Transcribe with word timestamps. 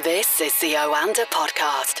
This 0.00 0.40
is 0.40 0.58
the 0.58 0.72
Oanda 0.72 1.26
Podcast. 1.26 2.00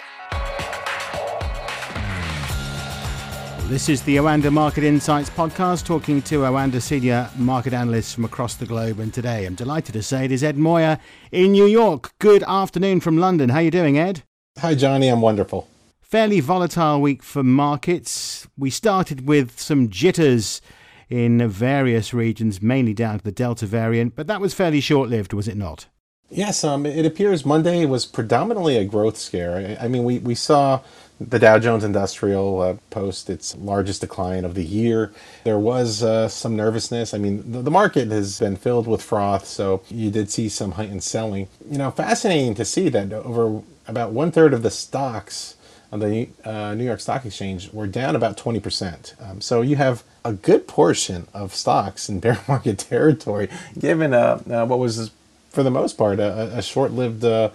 This 3.68 3.90
is 3.90 4.00
the 4.00 4.16
Oanda 4.16 4.50
Market 4.50 4.82
Insights 4.82 5.28
podcast, 5.28 5.84
talking 5.84 6.22
to 6.22 6.38
Oanda 6.38 6.80
senior 6.80 7.28
market 7.36 7.74
analysts 7.74 8.14
from 8.14 8.24
across 8.24 8.54
the 8.54 8.64
globe. 8.64 8.98
And 8.98 9.12
today, 9.12 9.44
I'm 9.44 9.54
delighted 9.54 9.92
to 9.92 10.02
say 10.02 10.24
it 10.24 10.32
is 10.32 10.42
Ed 10.42 10.56
Moya 10.56 10.98
in 11.32 11.52
New 11.52 11.66
York. 11.66 12.14
Good 12.18 12.42
afternoon 12.44 13.00
from 13.00 13.18
London. 13.18 13.50
How 13.50 13.58
are 13.58 13.62
you 13.64 13.70
doing, 13.70 13.98
Ed? 13.98 14.22
Hi, 14.60 14.74
Johnny. 14.74 15.08
I'm 15.08 15.20
wonderful. 15.20 15.68
Fairly 16.00 16.40
volatile 16.40 16.98
week 16.98 17.22
for 17.22 17.42
markets. 17.42 18.48
We 18.56 18.70
started 18.70 19.28
with 19.28 19.60
some 19.60 19.90
jitters 19.90 20.62
in 21.10 21.46
various 21.46 22.14
regions, 22.14 22.62
mainly 22.62 22.94
down 22.94 23.18
to 23.18 23.24
the 23.24 23.32
Delta 23.32 23.66
variant, 23.66 24.16
but 24.16 24.28
that 24.28 24.40
was 24.40 24.54
fairly 24.54 24.80
short 24.80 25.10
lived, 25.10 25.34
was 25.34 25.46
it 25.46 25.58
not? 25.58 25.88
Yes, 26.32 26.64
um, 26.64 26.86
it 26.86 27.04
appears 27.04 27.44
Monday 27.44 27.84
was 27.84 28.06
predominantly 28.06 28.78
a 28.78 28.86
growth 28.86 29.18
scare. 29.18 29.76
I, 29.78 29.86
mean, 29.86 30.02
we, 30.02 30.18
we 30.18 30.34
saw 30.34 30.80
the 31.20 31.38
Dow 31.38 31.58
Jones 31.58 31.84
Industrial 31.84 32.60
uh, 32.62 32.76
post 32.88 33.28
its 33.28 33.54
largest 33.56 34.00
decline 34.00 34.46
of 34.46 34.54
the 34.54 34.64
year. 34.64 35.12
There 35.44 35.58
was 35.58 36.02
uh, 36.02 36.28
some 36.28 36.56
nervousness. 36.56 37.12
I 37.12 37.18
mean, 37.18 37.52
the, 37.52 37.60
the, 37.60 37.70
market 37.70 38.08
has 38.08 38.40
been 38.40 38.56
filled 38.56 38.86
with 38.86 39.02
froth, 39.02 39.44
so 39.46 39.82
you 39.90 40.10
did 40.10 40.30
see 40.30 40.48
some 40.48 40.72
heightened 40.72 41.02
selling. 41.02 41.48
You 41.70 41.76
know, 41.76 41.90
fascinating 41.90 42.54
to 42.54 42.64
see 42.64 42.88
that 42.88 43.12
over 43.12 43.62
about 43.86 44.12
one 44.12 44.32
third 44.32 44.54
of 44.54 44.62
the 44.62 44.70
stocks 44.70 45.56
on 45.92 46.00
the 46.00 46.30
uh, 46.44 46.74
New 46.74 46.84
York 46.84 47.00
Stock 47.00 47.26
Exchange 47.26 47.70
were 47.74 47.86
down 47.86 48.16
about 48.16 48.38
20%. 48.38 49.22
Um, 49.22 49.42
so 49.42 49.60
you 49.60 49.76
have 49.76 50.02
a 50.24 50.32
good 50.32 50.66
portion 50.66 51.28
of 51.34 51.54
stocks 51.54 52.08
in 52.08 52.20
bear 52.20 52.38
market 52.48 52.78
territory, 52.78 53.50
given 53.78 54.14
uh, 54.14 54.42
uh, 54.50 54.64
what 54.64 54.78
was 54.78 55.10
for 55.52 55.62
the 55.62 55.70
most 55.70 55.98
part, 55.98 56.18
a, 56.18 56.58
a 56.58 56.62
short-lived 56.62 57.24
uh, 57.24 57.50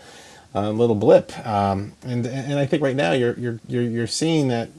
uh, 0.56 0.70
little 0.72 0.96
blip. 0.96 1.38
Um, 1.46 1.94
and 2.04 2.26
and 2.26 2.60
I 2.60 2.66
think 2.66 2.82
right 2.82 2.96
now 2.96 3.12
you're 3.12 3.38
you're 3.38 3.60
you're, 3.68 3.84
you're 3.84 4.08
seeing 4.08 4.48
that 4.50 4.70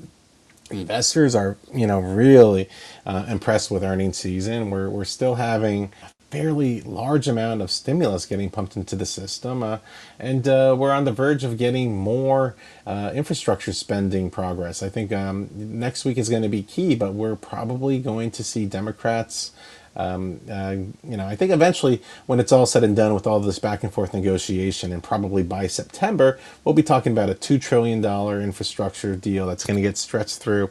investors 0.70 1.34
are 1.34 1.56
you 1.74 1.86
know 1.86 2.00
really 2.00 2.68
uh, 3.06 3.26
impressed 3.28 3.70
with 3.70 3.82
earnings 3.82 4.18
season. 4.18 4.70
We're 4.70 4.88
we're 4.88 5.04
still 5.04 5.36
having 5.36 5.92
a 6.02 6.10
fairly 6.30 6.80
large 6.82 7.26
amount 7.26 7.62
of 7.62 7.70
stimulus 7.70 8.26
getting 8.26 8.50
pumped 8.50 8.76
into 8.76 8.96
the 8.96 9.06
system, 9.06 9.62
uh, 9.62 9.78
and 10.18 10.46
uh, 10.48 10.74
we're 10.78 10.92
on 10.92 11.04
the 11.04 11.12
verge 11.12 11.44
of 11.44 11.58
getting 11.58 11.96
more 11.96 12.54
uh, 12.86 13.10
infrastructure 13.14 13.72
spending 13.72 14.30
progress. 14.30 14.82
I 14.82 14.88
think 14.88 15.12
um, 15.12 15.48
next 15.54 16.04
week 16.04 16.18
is 16.18 16.28
going 16.28 16.42
to 16.42 16.48
be 16.48 16.62
key, 16.62 16.94
but 16.94 17.14
we're 17.14 17.36
probably 17.36 17.98
going 17.98 18.30
to 18.32 18.44
see 18.44 18.66
Democrats 18.66 19.52
um, 19.98 20.40
uh, 20.48 20.76
you 21.02 21.16
know, 21.16 21.26
I 21.26 21.34
think 21.34 21.50
eventually, 21.50 22.00
when 22.26 22.38
it's 22.38 22.52
all 22.52 22.66
said 22.66 22.84
and 22.84 22.94
done 22.94 23.14
with 23.14 23.26
all 23.26 23.40
this 23.40 23.58
back 23.58 23.82
and 23.82 23.92
forth 23.92 24.14
negotiation, 24.14 24.92
and 24.92 25.02
probably 25.02 25.42
by 25.42 25.66
September, 25.66 26.38
we'll 26.64 26.74
be 26.74 26.84
talking 26.84 27.10
about 27.10 27.28
a 27.28 27.34
two 27.34 27.58
trillion 27.58 28.00
dollar 28.00 28.40
infrastructure 28.40 29.16
deal 29.16 29.46
that's 29.46 29.64
going 29.64 29.76
to 29.76 29.82
get 29.82 29.98
stretched 29.98 30.38
through, 30.38 30.70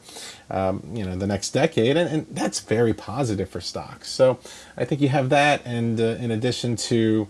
um, 0.49 0.81
you 0.93 1.03
know, 1.03 1.17
the 1.17 1.27
next 1.27 1.51
decade, 1.51 1.97
and, 1.97 2.09
and, 2.09 2.27
that's 2.31 2.61
very 2.61 2.93
positive 2.93 3.49
for 3.49 3.59
stocks. 3.59 4.09
So 4.09 4.39
I 4.77 4.85
think 4.85 5.01
you 5.01 5.09
have 5.09 5.29
that, 5.29 5.61
and 5.65 5.99
uh, 5.99 6.03
in 6.19 6.31
addition 6.31 6.77
to, 6.77 7.27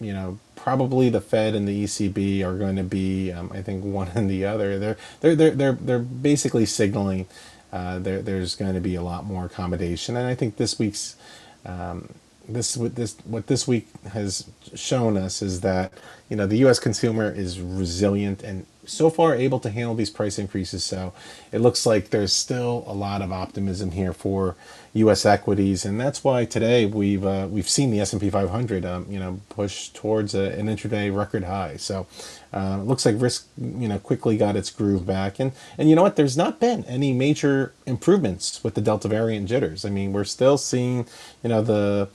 you 0.00 0.12
know, 0.12 0.38
probably 0.54 1.08
the 1.08 1.20
Fed 1.20 1.54
and 1.54 1.66
the 1.66 1.84
ECB 1.84 2.44
are 2.44 2.56
going 2.56 2.76
to 2.76 2.82
be, 2.82 3.32
um, 3.32 3.50
I 3.52 3.62
think, 3.62 3.84
one 3.84 4.08
and 4.14 4.30
the 4.30 4.44
other. 4.44 4.78
They're 4.78 4.96
they're 5.20 5.34
they're 5.34 5.50
they're 5.50 5.72
they're 5.72 5.98
basically 5.98 6.66
signaling 6.66 7.26
uh, 7.72 7.98
there, 7.98 8.22
there's 8.22 8.54
going 8.54 8.74
to 8.74 8.80
be 8.80 8.94
a 8.94 9.02
lot 9.02 9.24
more 9.24 9.46
accommodation. 9.46 10.16
And 10.16 10.26
I 10.26 10.34
think 10.34 10.56
this 10.56 10.78
week's 10.78 11.16
um, 11.64 12.08
this 12.48 12.76
what 12.76 12.94
this 12.94 13.16
what 13.24 13.46
this 13.48 13.66
week 13.66 13.88
has 14.12 14.48
shown 14.74 15.16
us 15.16 15.42
is 15.42 15.60
that 15.62 15.92
you 16.28 16.36
know 16.36 16.46
the 16.46 16.58
U.S. 16.58 16.78
consumer 16.78 17.30
is 17.30 17.60
resilient 17.60 18.42
and 18.42 18.66
so 18.86 19.10
far 19.10 19.34
able 19.34 19.60
to 19.60 19.70
handle 19.70 19.94
these 19.94 20.10
price 20.10 20.38
increases. 20.38 20.84
So 20.84 21.12
it 21.52 21.60
looks 21.60 21.86
like 21.86 22.10
there's 22.10 22.32
still 22.32 22.84
a 22.86 22.94
lot 22.94 23.22
of 23.22 23.32
optimism 23.32 23.92
here 23.92 24.12
for 24.12 24.56
U.S. 24.94 25.26
equities, 25.26 25.84
and 25.84 26.00
that's 26.00 26.24
why 26.24 26.44
today 26.44 26.86
we've 26.86 27.24
uh, 27.24 27.46
we've 27.50 27.68
seen 27.68 27.90
the 27.90 28.00
S&P 28.00 28.30
500 28.30 28.84
um, 28.84 29.06
you 29.10 29.18
know 29.18 29.40
push 29.50 29.90
towards 29.90 30.34
a, 30.34 30.58
an 30.58 30.66
intraday 30.66 31.14
record 31.14 31.44
high. 31.44 31.76
So 31.76 32.06
uh, 32.52 32.78
it 32.80 32.84
looks 32.84 33.04
like 33.04 33.16
risk 33.18 33.46
you 33.58 33.88
know 33.88 33.98
quickly 33.98 34.36
got 34.38 34.56
its 34.56 34.70
groove 34.70 35.06
back, 35.06 35.38
and 35.38 35.52
and 35.76 35.90
you 35.90 35.96
know 35.96 36.02
what? 36.02 36.16
There's 36.16 36.36
not 36.36 36.60
been 36.60 36.84
any 36.86 37.12
major 37.12 37.74
improvements 37.84 38.64
with 38.64 38.74
the 38.74 38.80
Delta 38.80 39.08
variant 39.08 39.48
jitters. 39.48 39.84
I 39.84 39.90
mean, 39.90 40.12
we're 40.12 40.24
still 40.24 40.56
seeing 40.56 41.06
you 41.42 41.50
know 41.50 41.62
the 41.62 42.08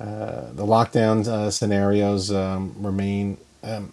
uh, 0.00 0.52
the 0.52 0.64
lockdown 0.64 1.26
uh, 1.26 1.50
scenarios 1.50 2.32
um, 2.32 2.74
remain 2.78 3.36
um, 3.62 3.92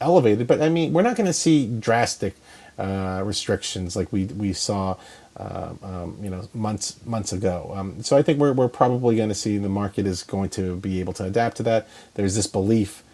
elevated, 0.00 0.46
but 0.46 0.62
I 0.62 0.68
mean, 0.68 0.92
we're 0.92 1.02
not 1.02 1.16
going 1.16 1.26
to 1.26 1.32
see 1.32 1.66
drastic 1.66 2.36
uh, 2.78 3.22
restrictions 3.24 3.96
like 3.96 4.12
we 4.12 4.26
we 4.26 4.52
saw, 4.52 4.96
uh, 5.36 5.74
um, 5.82 6.18
you 6.22 6.30
know, 6.30 6.48
months 6.54 6.96
months 7.06 7.32
ago. 7.32 7.72
Um, 7.74 8.02
so 8.02 8.16
I 8.16 8.22
think 8.22 8.38
we're 8.38 8.52
we're 8.52 8.68
probably 8.68 9.16
going 9.16 9.28
to 9.28 9.34
see 9.34 9.58
the 9.58 9.68
market 9.68 10.06
is 10.06 10.22
going 10.22 10.50
to 10.50 10.76
be 10.76 11.00
able 11.00 11.12
to 11.14 11.24
adapt 11.24 11.58
to 11.58 11.62
that. 11.64 11.88
There's 12.14 12.34
this 12.36 12.46
belief, 12.46 13.04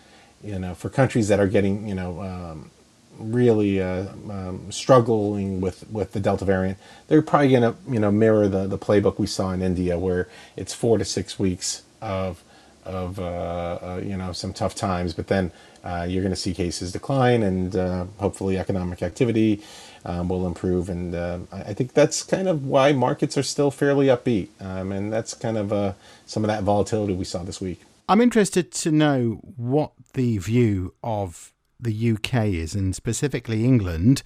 you 0.42 0.58
know, 0.58 0.74
for 0.74 0.88
countries 0.88 1.28
that 1.28 1.40
are 1.40 1.48
getting, 1.48 1.88
you 1.88 1.94
know. 1.94 2.20
Um, 2.22 2.70
really 3.18 3.80
uh, 3.80 4.06
um, 4.30 4.70
struggling 4.70 5.60
with, 5.60 5.90
with 5.90 6.12
the 6.12 6.20
Delta 6.20 6.44
variant, 6.44 6.78
they're 7.08 7.22
probably 7.22 7.50
going 7.50 7.62
to 7.62 7.74
you 7.90 7.98
know 7.98 8.10
mirror 8.12 8.48
the, 8.48 8.66
the 8.66 8.78
playbook 8.78 9.18
we 9.18 9.26
saw 9.26 9.52
in 9.52 9.62
India, 9.62 9.98
where 9.98 10.28
it's 10.56 10.74
four 10.74 10.98
to 10.98 11.04
six 11.04 11.38
weeks 11.38 11.82
of 12.02 12.44
of 12.86 13.18
uh, 13.18 13.22
uh, 13.22 14.00
you 14.04 14.16
know 14.16 14.32
some 14.32 14.52
tough 14.52 14.74
times, 14.74 15.12
but 15.12 15.26
then 15.26 15.52
uh, 15.84 16.06
you're 16.08 16.22
going 16.22 16.34
to 16.34 16.40
see 16.40 16.54
cases 16.54 16.92
decline, 16.92 17.42
and 17.42 17.76
uh, 17.76 18.06
hopefully 18.18 18.58
economic 18.58 19.02
activity 19.02 19.62
um, 20.04 20.28
will 20.28 20.46
improve. 20.46 20.88
And 20.88 21.14
I 21.52 21.74
think 21.74 21.92
that's 21.92 22.22
kind 22.22 22.48
of 22.48 22.66
why 22.66 22.92
markets 22.92 23.36
are 23.36 23.42
still 23.42 23.70
fairly 23.70 24.06
upbeat, 24.06 24.48
um, 24.60 24.92
and 24.92 25.12
that's 25.12 25.34
kind 25.34 25.58
of 25.58 25.94
some 26.26 26.44
of 26.44 26.48
that 26.48 26.62
volatility 26.62 27.14
we 27.14 27.24
saw 27.24 27.42
this 27.42 27.60
week. 27.60 27.80
I'm 28.08 28.20
interested 28.20 28.70
to 28.72 28.92
know 28.92 29.40
what 29.56 29.92
the 30.14 30.38
view 30.38 30.94
of 31.02 31.52
the 31.80 32.12
UK 32.12 32.46
is, 32.46 32.74
and 32.74 32.94
specifically 32.94 33.64
England 33.64 34.22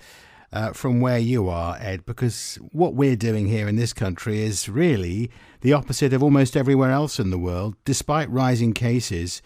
uh, 0.52 0.72
from 0.72 1.00
where 1.00 1.18
you 1.18 1.48
are, 1.48 1.76
Ed, 1.80 2.04
because 2.04 2.56
what 2.72 2.94
we're 2.94 3.16
doing 3.16 3.46
here 3.46 3.68
in 3.68 3.76
this 3.76 3.92
country 3.92 4.42
is 4.42 4.68
really 4.68 5.30
the 5.60 5.72
opposite 5.72 6.12
of 6.12 6.22
almost 6.22 6.56
everywhere 6.56 6.90
else 6.90 7.20
in 7.20 7.30
the 7.30 7.38
world. 7.38 7.76
Despite 7.84 8.28
rising 8.30 8.72
cases, 8.72 9.42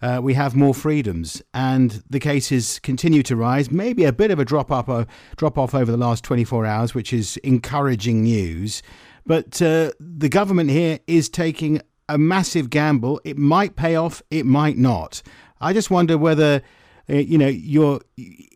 uh, 0.00 0.20
we 0.22 0.34
have 0.34 0.54
more 0.54 0.74
freedoms, 0.74 1.42
and 1.52 2.02
the 2.08 2.20
cases 2.20 2.78
continue 2.80 3.22
to 3.24 3.34
rise. 3.34 3.70
Maybe 3.70 4.04
a 4.04 4.12
bit 4.12 4.30
of 4.30 4.38
a 4.38 4.44
drop 4.44 4.70
up, 4.70 4.88
uh, 4.88 5.06
drop 5.36 5.58
off 5.58 5.74
over 5.74 5.90
the 5.90 5.96
last 5.96 6.22
24 6.24 6.66
hours, 6.66 6.94
which 6.94 7.12
is 7.12 7.36
encouraging 7.38 8.22
news. 8.22 8.82
But 9.26 9.60
uh, 9.60 9.92
the 9.98 10.28
government 10.28 10.70
here 10.70 11.00
is 11.06 11.28
taking 11.28 11.80
a 12.08 12.18
massive 12.18 12.70
gamble. 12.70 13.20
It 13.24 13.38
might 13.38 13.76
pay 13.76 13.96
off, 13.96 14.22
it 14.30 14.44
might 14.46 14.76
not. 14.76 15.22
I 15.60 15.72
just 15.72 15.90
wonder 15.90 16.18
whether 16.18 16.62
uh, 17.08 17.14
you 17.14 17.38
know, 17.38 17.48
you're 17.48 18.00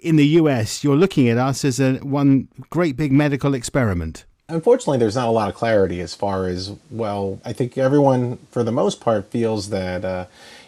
in 0.02 0.16
the 0.16 0.26
US, 0.26 0.82
you're 0.82 0.96
looking 0.96 1.28
at 1.28 1.38
us 1.38 1.64
as 1.64 1.80
a 1.80 1.94
one 1.96 2.48
great 2.70 2.96
big 2.96 3.12
medical 3.12 3.54
experiment. 3.54 4.24
Unfortunately, 4.48 4.96
there's 4.96 5.16
not 5.16 5.28
a 5.28 5.30
lot 5.30 5.50
of 5.50 5.54
clarity 5.54 6.00
as 6.00 6.14
far 6.14 6.46
as 6.46 6.72
well. 6.90 7.38
I 7.44 7.52
think 7.52 7.76
everyone, 7.76 8.38
for 8.50 8.64
the 8.64 8.72
most 8.72 8.98
part, 9.00 9.30
feels 9.30 9.68
that 9.68 10.04
uh, 10.04 10.24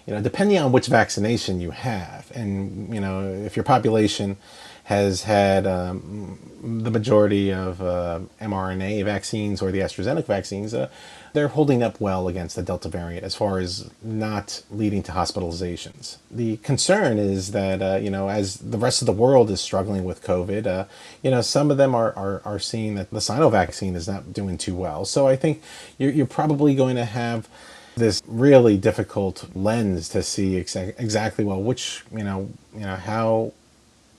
you 0.06 0.14
know, 0.14 0.20
depending 0.20 0.58
on 0.58 0.72
which 0.72 0.86
vaccination 0.86 1.60
you 1.60 1.70
have, 1.70 2.30
and 2.34 2.92
you 2.92 3.00
know, 3.00 3.32
if 3.32 3.56
your 3.56 3.64
population 3.64 4.36
has 4.84 5.22
had 5.22 5.68
um, 5.68 6.36
the 6.82 6.90
majority 6.90 7.52
of 7.52 7.80
uh, 7.80 8.18
mRNA 8.40 9.04
vaccines 9.04 9.62
or 9.62 9.70
the 9.70 9.78
AstraZeneca 9.78 10.26
vaccines, 10.26 10.74
uh, 10.74 10.88
they're 11.32 11.46
holding 11.46 11.80
up 11.80 12.00
well 12.00 12.26
against 12.26 12.56
the 12.56 12.62
Delta 12.62 12.88
variant 12.88 13.22
as 13.24 13.36
far 13.36 13.60
as 13.60 13.88
not 14.02 14.64
leading 14.68 15.02
to 15.04 15.12
hospitalizations. 15.12 16.16
The 16.28 16.56
concern 16.56 17.18
is 17.18 17.52
that, 17.52 17.80
uh, 17.80 17.98
you 18.02 18.10
know, 18.10 18.28
as 18.28 18.56
the 18.56 18.78
rest 18.78 19.00
of 19.00 19.06
the 19.06 19.12
world 19.12 19.48
is 19.48 19.60
struggling 19.60 20.04
with 20.04 20.24
COVID, 20.24 20.66
uh, 20.66 20.86
you 21.22 21.30
know, 21.30 21.40
some 21.40 21.70
of 21.70 21.76
them 21.76 21.94
are, 21.94 22.12
are, 22.16 22.42
are 22.44 22.58
seeing 22.58 22.96
that 22.96 23.10
the 23.10 23.20
Sino 23.20 23.48
vaccine 23.48 23.94
is 23.94 24.08
not 24.08 24.32
doing 24.32 24.58
too 24.58 24.74
well. 24.74 25.04
So 25.04 25.28
I 25.28 25.36
think 25.36 25.62
you're, 25.98 26.10
you're 26.10 26.26
probably 26.26 26.74
going 26.74 26.96
to 26.96 27.04
have 27.04 27.48
this 27.96 28.22
really 28.26 28.76
difficult 28.76 29.48
lens 29.54 30.08
to 30.10 30.22
see 30.22 30.52
exa- 30.52 30.94
exactly 30.98 31.44
well 31.44 31.62
which 31.62 32.02
you 32.12 32.24
know 32.24 32.48
you 32.74 32.80
know 32.80 32.96
how 32.96 33.52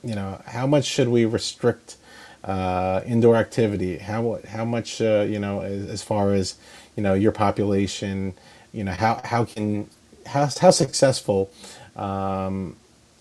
you 0.03 0.15
know 0.15 0.41
how 0.45 0.67
much 0.67 0.85
should 0.85 1.07
we 1.07 1.25
restrict 1.25 1.97
uh, 2.43 3.01
indoor 3.05 3.35
activity? 3.35 3.97
How 3.97 4.39
how 4.47 4.65
much 4.65 5.01
uh, 5.01 5.25
you 5.27 5.39
know 5.39 5.61
as, 5.61 5.87
as, 5.89 6.03
far 6.03 6.33
as 6.33 6.55
you 6.95 7.03
know 7.03 7.13
your 7.13 7.31
population 7.31 8.33
you 8.73 8.83
know 8.83 8.93
how 8.93 9.21
how 9.23 9.45
can 9.45 9.89
how, 10.25 10.49
how 10.59 10.71
successful 10.71 11.51
um, 11.95 12.75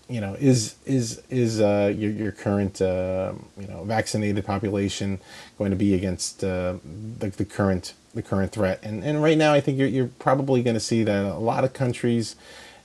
you 0.09 0.21
know 0.21 0.35
is 0.39 0.75
is 0.85 1.21
is 1.29 1.61
uh, 1.61 1.93
your, 1.95 2.11
your 2.11 2.31
current 2.31 2.81
uh, 2.81 3.33
you 3.59 3.67
know 3.67 3.83
vaccinated 3.83 4.45
population 4.45 5.19
going 5.57 5.71
to 5.71 5.77
be 5.77 5.93
against 5.93 6.43
uh, 6.43 6.75
the, 7.19 7.29
the 7.29 7.45
current 7.45 7.93
the 8.13 8.21
current 8.21 8.51
threat. 8.51 8.79
And 8.83 9.03
and 9.03 9.21
right 9.21 9.37
now 9.37 9.53
I 9.53 9.61
think 9.61 9.77
you're, 9.77 9.87
you're 9.87 10.11
probably 10.19 10.61
going 10.63 10.75
to 10.75 10.81
see 10.81 11.03
that 11.03 11.25
a 11.25 11.37
lot 11.37 11.63
of 11.63 11.73
countries 11.73 12.35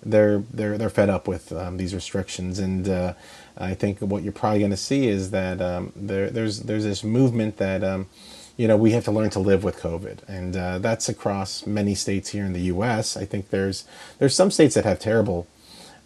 they're 0.07 0.43
they're 0.53 0.79
they're 0.79 0.91
fed 0.91 1.11
up 1.11 1.27
with 1.27 1.53
um, 1.53 1.77
these 1.77 1.95
restrictions, 1.95 2.59
and 2.59 2.89
uh, 2.89 3.15
I 3.59 3.75
think 3.75 4.01
what 4.01 4.23
you're 4.23 4.33
probably 4.33 4.61
going 4.61 4.71
to 4.71 4.77
see 4.77 5.07
is 5.09 5.31
that 5.33 5.61
um, 5.61 5.93
there 5.97 6.31
there's 6.31 6.61
there's 6.61 6.85
this 6.85 7.03
movement 7.03 7.57
that 7.57 7.83
um, 7.83 8.07
you 8.57 8.69
know 8.69 8.77
we 8.77 8.93
have 8.93 9.05
to 9.05 9.11
learn 9.11 9.31
to 9.31 9.41
live 9.41 9.65
with 9.65 9.79
COVID, 9.79 10.29
and 10.29 10.57
uh, 10.57 10.79
that's 10.79 11.09
across 11.09 11.67
many 11.67 11.95
states 11.95 12.31
here 12.31 12.45
in 12.45 12.53
the 12.53 12.63
U.S. 12.63 13.17
I 13.17 13.25
think 13.25 13.51
there's 13.51 13.85
there's 14.19 14.35
some 14.35 14.51
states 14.51 14.75
that 14.75 14.85
have 14.85 15.01
terrible 15.01 15.47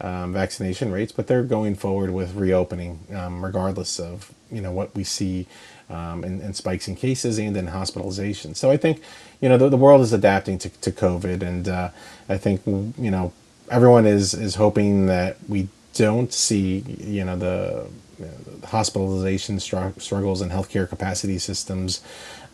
um, 0.00 0.32
vaccination 0.32 0.93
rates, 0.93 1.12
but 1.12 1.26
they're 1.26 1.43
going 1.43 1.75
forward 1.75 2.11
with 2.11 2.34
reopening 2.34 3.00
um, 3.14 3.44
regardless 3.44 4.00
of 4.00 4.32
you 4.50 4.61
know 4.61 4.72
what 4.72 4.94
we 4.94 5.05
see 5.05 5.46
um, 5.91 6.25
in, 6.25 6.41
in, 6.41 6.55
spikes 6.55 6.89
in 6.89 6.97
cases 6.97 7.39
and 7.39 7.57
in 7.57 7.67
hospitalization. 7.67 8.55
So 8.55 8.71
I 8.71 8.77
think 8.77 9.03
you 9.41 9.49
know 9.49 9.59
the, 9.59 9.69
the 9.69 9.77
world 9.77 10.01
is 10.01 10.13
adapting 10.13 10.59
to, 10.59 10.69
to 10.69 10.91
COVID, 10.91 11.43
and 11.43 11.69
uh, 11.69 11.91
I 12.29 12.39
think 12.39 12.63
you 12.67 13.11
know 13.11 13.33
everyone 13.71 14.07
is 14.07 14.35
is 14.35 14.55
hoping 14.55 15.07
that 15.07 15.37
we 15.49 15.69
don't 15.95 16.33
see 16.33 16.85
you 16.99 17.25
know 17.25 17.37
the, 17.37 17.87
you 18.19 18.27
know, 18.27 18.33
the 18.61 18.67
hospitalization 18.69 19.59
str- 19.61 19.99
struggles 19.99 20.41
and 20.41 20.53
healthcare 20.53 20.89
capacity 20.89 21.39
systems 21.39 22.03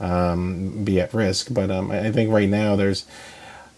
um, 0.01 0.85
be 0.85 1.01
at 1.01 1.13
risk. 1.13 1.53
But 1.53 1.71
um, 1.71 1.91
I 1.91 2.11
think 2.13 2.31
right 2.33 2.49
now 2.49 2.77
there's 2.77 3.05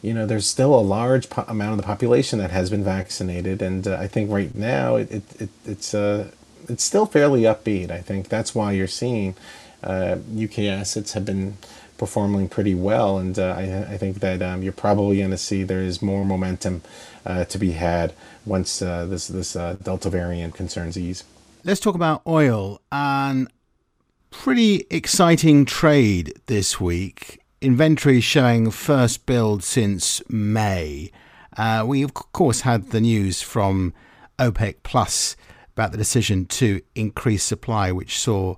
you 0.02 0.14
know 0.14 0.26
there's 0.26 0.46
still 0.46 0.74
a 0.74 0.80
large 0.80 1.28
po- 1.28 1.44
amount 1.48 1.72
of 1.72 1.76
the 1.78 1.82
population 1.82 2.38
that 2.38 2.50
has 2.50 2.70
been 2.70 2.84
vaccinated, 2.84 3.62
and 3.62 3.86
uh, 3.86 3.96
I 3.98 4.06
think 4.06 4.30
right 4.30 4.54
now 4.54 4.96
it, 4.96 5.10
it, 5.10 5.40
it 5.40 5.48
it's 5.64 5.94
uh, 5.94 6.30
it's 6.68 6.84
still 6.84 7.06
fairly 7.06 7.42
upbeat. 7.42 7.90
I 7.90 8.00
think 8.00 8.28
that's 8.28 8.54
why 8.54 8.72
you're 8.72 8.86
seeing 8.86 9.34
uh, 9.82 10.16
UK 10.36 10.60
assets 10.60 11.12
have 11.12 11.24
been 11.24 11.56
performing 11.96 12.48
pretty 12.48 12.74
well, 12.74 13.18
and 13.18 13.38
uh, 13.38 13.54
I, 13.58 13.92
I, 13.92 13.96
think 13.96 14.20
that 14.20 14.40
um, 14.40 14.62
you're 14.62 14.72
probably 14.72 15.18
going 15.18 15.30
to 15.30 15.38
see 15.38 15.64
there 15.64 15.82
is 15.82 16.00
more 16.00 16.24
momentum 16.24 16.82
uh, 17.26 17.44
to 17.46 17.58
be 17.58 17.72
had 17.72 18.12
once 18.46 18.80
uh, 18.80 19.04
this 19.06 19.28
this 19.28 19.56
uh, 19.56 19.76
Delta 19.82 20.08
variant 20.08 20.54
concerns 20.54 20.96
ease. 20.96 21.24
Let's 21.64 21.80
talk 21.80 21.94
about 21.94 22.22
oil 22.26 22.80
and 22.90 23.48
pretty 24.30 24.86
exciting 24.90 25.64
trade 25.64 26.34
this 26.46 26.80
week. 26.80 27.40
Inventory 27.60 28.20
showing 28.20 28.70
first 28.70 29.26
build 29.26 29.64
since 29.64 30.22
May. 30.28 31.10
Uh, 31.56 31.84
we 31.86 32.02
of 32.02 32.14
course 32.14 32.60
had 32.60 32.90
the 32.90 33.00
news 33.00 33.42
from 33.42 33.92
OPEC 34.38 34.76
Plus 34.84 35.36
about 35.78 35.92
the 35.92 35.98
decision 35.98 36.44
to 36.44 36.82
increase 36.96 37.44
supply, 37.44 37.92
which 37.92 38.18
saw 38.18 38.56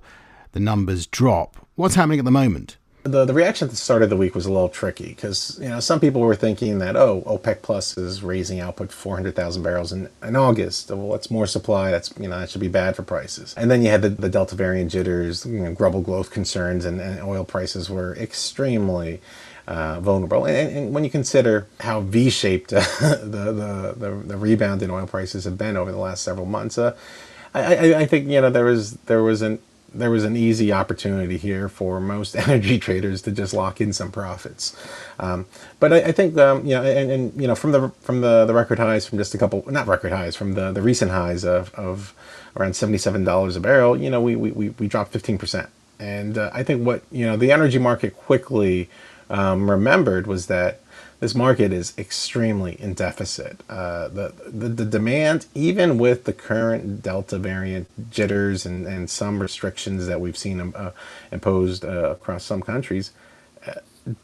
the 0.53 0.59
numbers 0.59 1.05
drop. 1.05 1.67
What's 1.75 1.93
happening 1.93 2.17
at 2.17 2.25
the 2.25 2.31
moment? 2.31 2.77
the 3.03 3.25
the 3.25 3.33
reaction 3.33 3.65
at 3.65 3.71
the 3.71 3.77
start 3.77 4.03
of 4.03 4.09
the 4.09 4.15
week 4.15 4.35
was 4.35 4.45
a 4.45 4.51
little 4.51 4.69
tricky 4.69 5.09
because 5.09 5.57
you 5.61 5.67
know 5.67 5.79
some 5.79 5.99
people 5.99 6.21
were 6.21 6.35
thinking 6.35 6.79
that 6.79 6.95
oh 6.95 7.23
OPEC 7.25 7.61
Plus 7.63 7.97
is 7.97 8.21
raising 8.21 8.59
output 8.59 8.91
400,000 8.91 9.63
barrels 9.63 9.91
in, 9.91 10.07
in 10.21 10.35
August. 10.35 10.89
Well, 10.89 11.11
that's 11.11 11.31
more 11.31 11.47
supply. 11.47 11.89
That's 11.89 12.13
you 12.19 12.27
know 12.27 12.39
that 12.39 12.49
should 12.49 12.61
be 12.61 12.67
bad 12.67 12.95
for 12.95 13.03
prices. 13.03 13.55
And 13.57 13.71
then 13.71 13.81
you 13.81 13.89
had 13.89 14.03
the, 14.03 14.09
the 14.09 14.29
Delta 14.29 14.55
variant 14.55 14.91
jitters, 14.91 15.45
you 15.45 15.59
know, 15.59 15.73
growth 15.73 16.29
concerns, 16.29 16.85
and, 16.85 17.01
and 17.01 17.21
oil 17.21 17.43
prices 17.43 17.89
were 17.89 18.15
extremely 18.17 19.19
uh, 19.67 19.99
vulnerable. 19.99 20.45
And, 20.45 20.77
and, 20.77 20.93
when 20.93 21.03
you 21.03 21.09
consider 21.09 21.67
how 21.79 22.01
V-shaped 22.01 22.73
uh, 22.73 22.79
the, 23.23 23.95
the, 23.97 24.23
the 24.25 24.37
rebound 24.37 24.81
in 24.81 24.89
oil 24.89 25.07
prices 25.07 25.45
have 25.45 25.57
been 25.57 25.77
over 25.77 25.91
the 25.91 25.97
last 25.97 26.23
several 26.23 26.45
months, 26.45 26.77
uh, 26.77 26.95
I, 27.53 27.75
I, 27.75 27.99
I 27.99 28.05
think 28.05 28.29
you 28.29 28.39
know 28.41 28.49
there 28.49 28.65
was 28.65 28.93
there 28.93 29.21
was 29.21 29.41
an 29.41 29.59
there 29.93 30.09
was 30.09 30.23
an 30.23 30.37
easy 30.37 30.71
opportunity 30.71 31.37
here 31.37 31.67
for 31.67 31.99
most 31.99 32.35
energy 32.47 32.79
traders 32.79 33.21
to 33.23 33.31
just 33.31 33.53
lock 33.53 33.81
in 33.81 33.93
some 33.93 34.11
profits. 34.11 34.75
Um, 35.19 35.45
but 35.79 35.91
I, 35.91 35.97
I 35.97 36.11
think 36.11 36.37
um, 36.37 36.65
you 36.65 36.75
know, 36.75 36.83
and, 36.83 37.11
and, 37.11 37.41
you 37.41 37.47
know, 37.47 37.55
from 37.55 37.71
the 37.71 37.89
from 38.01 38.21
the, 38.21 38.45
the 38.45 38.53
record 38.53 38.79
highs 38.79 39.05
from 39.05 39.17
just 39.17 39.33
a 39.33 39.37
couple, 39.37 39.63
not 39.69 39.87
record 39.87 40.11
highs, 40.11 40.35
from 40.35 40.53
the, 40.53 40.71
the 40.71 40.81
recent 40.81 41.11
highs 41.11 41.43
of, 41.43 41.73
of 41.75 42.13
around 42.55 42.75
seventy 42.75 42.97
seven 42.97 43.23
dollars 43.23 43.55
a 43.55 43.59
barrel, 43.59 43.97
you 43.97 44.09
know, 44.09 44.21
we 44.21 44.35
we, 44.35 44.69
we 44.69 44.87
dropped 44.87 45.11
fifteen 45.11 45.37
percent. 45.37 45.69
And 45.99 46.37
uh, 46.37 46.49
I 46.53 46.63
think 46.63 46.85
what 46.85 47.03
you 47.11 47.25
know 47.25 47.37
the 47.37 47.51
energy 47.51 47.77
market 47.77 48.15
quickly 48.17 48.89
um, 49.31 49.69
remembered 49.69 50.27
was 50.27 50.47
that 50.47 50.81
this 51.21 51.35
market 51.35 51.71
is 51.71 51.93
extremely 51.97 52.81
in 52.81 52.95
deficit. 52.95 53.61
Uh, 53.69 54.07
the, 54.07 54.33
the, 54.47 54.69
the 54.69 54.85
demand, 54.85 55.45
even 55.53 55.99
with 55.99 56.23
the 56.25 56.33
current 56.33 57.03
Delta 57.03 57.37
variant 57.37 57.87
jitters 58.11 58.65
and, 58.65 58.87
and 58.87 59.09
some 59.09 59.39
restrictions 59.39 60.07
that 60.07 60.19
we've 60.19 60.37
seen 60.37 60.59
um, 60.59 60.73
uh, 60.75 60.91
imposed 61.31 61.85
uh, 61.85 62.11
across 62.11 62.43
some 62.43 62.63
countries, 62.63 63.11
uh, 63.67 63.73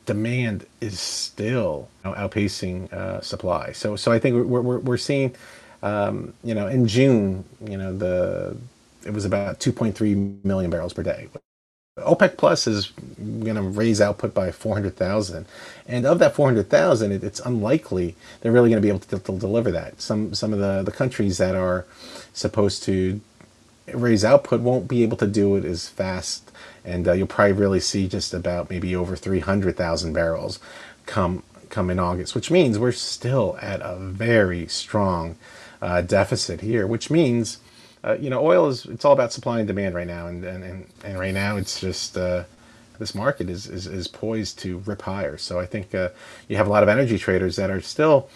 demand 0.07 0.65
is 0.81 0.99
still 0.99 1.87
you 2.03 2.11
know, 2.11 2.17
outpacing 2.17 2.91
uh, 2.91 3.21
supply. 3.21 3.71
So 3.73 3.95
so 3.95 4.11
I 4.11 4.17
think 4.17 4.35
we're 4.47 4.61
we're, 4.61 4.79
we're 4.79 4.97
seeing, 4.97 5.35
um, 5.83 6.33
you 6.43 6.55
know, 6.55 6.67
in 6.67 6.87
June, 6.87 7.45
you 7.63 7.77
know, 7.77 7.95
the 7.95 8.57
it 9.05 9.13
was 9.13 9.23
about 9.23 9.59
2.3 9.59 10.43
million 10.43 10.71
barrels 10.71 10.93
per 10.93 11.03
day, 11.03 11.27
OPEC 11.97 12.37
Plus 12.37 12.67
is 12.67 12.91
going 13.17 13.55
to 13.55 13.61
raise 13.61 13.99
output 13.99 14.33
by 14.33 14.51
400,000. 14.51 15.45
And 15.87 16.05
of 16.05 16.19
that 16.19 16.35
400,000, 16.35 17.11
it, 17.11 17.23
it's 17.23 17.39
unlikely 17.39 18.15
they're 18.41 18.51
really 18.51 18.69
going 18.69 18.81
to 18.81 18.85
be 18.85 18.89
able 18.89 18.99
to, 18.99 19.19
to, 19.19 19.31
deliver 19.39 19.71
that. 19.71 19.99
Some, 19.99 20.33
some 20.33 20.53
of 20.53 20.59
the, 20.59 20.83
the 20.83 20.91
countries 20.91 21.37
that 21.39 21.55
are 21.55 21.85
supposed 22.33 22.83
to 22.83 23.19
raise 23.93 24.23
output 24.23 24.61
won't 24.61 24.87
be 24.87 25.03
able 25.03 25.17
to 25.17 25.27
do 25.27 25.55
it 25.55 25.65
as 25.65 25.87
fast. 25.87 26.51
And 26.85 27.07
uh, 27.07 27.13
you'll 27.13 27.27
probably 27.27 27.53
really 27.53 27.79
see 27.79 28.07
just 28.07 28.33
about 28.33 28.69
maybe 28.69 28.95
over 28.95 29.15
300,000 29.15 30.13
barrels 30.13 30.59
come, 31.05 31.43
come 31.69 31.89
in 31.89 31.99
August, 31.99 32.35
which 32.35 32.51
means 32.51 32.77
we're 32.77 32.91
still 32.91 33.57
at 33.61 33.81
a 33.81 33.95
very 33.95 34.67
strong 34.67 35.35
uh, 35.81 36.01
deficit 36.01 36.61
here, 36.61 36.85
which 36.85 37.09
means 37.09 37.57
uh, 38.07 38.17
you 38.19 38.29
know, 38.29 38.45
oil 38.45 38.67
is 38.69 38.85
it's 38.85 39.03
all 39.03 39.11
about 39.11 39.33
supply 39.33 39.59
and 39.59 39.67
demand 39.67 39.93
right 39.93 40.07
now, 40.07 40.27
and 40.27 40.43
and 40.43 40.63
and, 40.63 40.87
and 41.03 41.19
right 41.19 41.33
now 41.33 41.57
it's 41.57 41.81
just 41.81 42.17
uh, 42.17 42.43
this 42.99 43.13
market 43.13 43.49
is, 43.49 43.67
is 43.67 43.85
is 43.85 44.07
poised 44.07 44.59
to 44.59 44.77
rip 44.79 45.01
higher. 45.01 45.37
So 45.37 45.59
I 45.59 45.65
think 45.65 45.93
uh, 45.93 46.09
you 46.47 46.55
have 46.55 46.67
a 46.67 46.69
lot 46.69 46.83
of 46.83 46.89
energy 46.89 47.17
traders 47.17 47.55
that 47.57 47.69
are 47.69 47.81
still. 47.81 48.29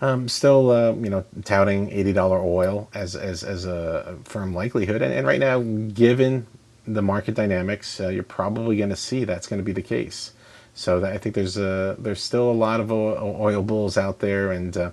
Um, 0.00 0.28
still, 0.28 0.72
uh, 0.72 0.94
you 0.94 1.08
know, 1.08 1.24
touting 1.44 1.88
eighty 1.92 2.12
dollar 2.12 2.40
oil 2.40 2.88
as, 2.92 3.14
as 3.14 3.44
as 3.44 3.66
a 3.66 4.18
firm 4.24 4.52
likelihood, 4.52 5.00
and, 5.00 5.14
and 5.14 5.24
right 5.24 5.38
now, 5.38 5.60
given 5.60 6.48
the 6.84 7.02
market 7.02 7.36
dynamics, 7.36 8.00
uh, 8.00 8.08
you're 8.08 8.24
probably 8.24 8.76
going 8.78 8.88
to 8.88 8.96
see 8.96 9.22
that's 9.22 9.46
going 9.46 9.60
to 9.60 9.64
be 9.64 9.70
the 9.70 9.80
case. 9.80 10.32
So 10.74 10.98
that, 10.98 11.12
I 11.12 11.18
think 11.18 11.36
there's 11.36 11.56
a 11.56 11.94
there's 12.00 12.20
still 12.20 12.50
a 12.50 12.52
lot 12.52 12.80
of 12.80 12.90
oil 12.90 13.62
bulls 13.62 13.96
out 13.96 14.18
there, 14.18 14.50
and 14.50 14.76
uh, 14.76 14.90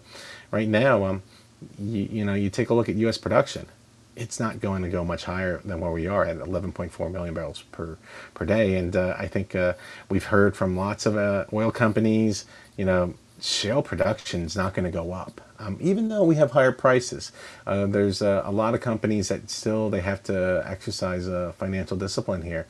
right 0.51 0.67
now, 0.67 1.05
um, 1.05 1.23
you, 1.79 2.07
you 2.11 2.23
know, 2.23 2.35
you 2.35 2.51
take 2.51 2.69
a 2.69 2.75
look 2.75 2.87
at 2.87 2.93
U.S. 2.93 3.17
production 3.17 3.65
it's 4.19 4.39
not 4.39 4.59
going 4.59 4.83
to 4.83 4.89
go 4.89 5.05
much 5.05 5.23
higher 5.23 5.61
than 5.63 5.79
where 5.79 5.91
we 5.91 6.05
are 6.05 6.25
at 6.25 6.37
11.4 6.37 7.11
million 7.11 7.33
barrels 7.33 7.63
per 7.71 7.97
per 8.33 8.45
day. 8.45 8.75
And 8.75 8.95
uh, 8.95 9.15
I 9.17 9.27
think 9.27 9.55
uh, 9.55 9.73
we've 10.09 10.25
heard 10.25 10.55
from 10.55 10.75
lots 10.75 11.05
of 11.05 11.15
uh, 11.15 11.45
oil 11.53 11.71
companies, 11.71 12.45
you 12.77 12.85
know, 12.85 13.13
shale 13.41 13.81
production 13.81 14.43
is 14.43 14.55
not 14.55 14.73
going 14.73 14.83
to 14.83 14.91
go 14.91 15.13
up, 15.13 15.39
um, 15.59 15.77
even 15.79 16.09
though 16.09 16.25
we 16.25 16.35
have 16.35 16.51
higher 16.51 16.73
prices. 16.73 17.31
Uh, 17.65 17.85
there's 17.85 18.21
a 18.21 18.49
lot 18.51 18.73
of 18.73 18.81
companies 18.81 19.29
that 19.29 19.49
still 19.49 19.89
they 19.89 20.01
have 20.01 20.21
to 20.23 20.61
exercise 20.65 21.25
a 21.25 21.53
financial 21.53 21.95
discipline 21.95 22.41
here. 22.41 22.67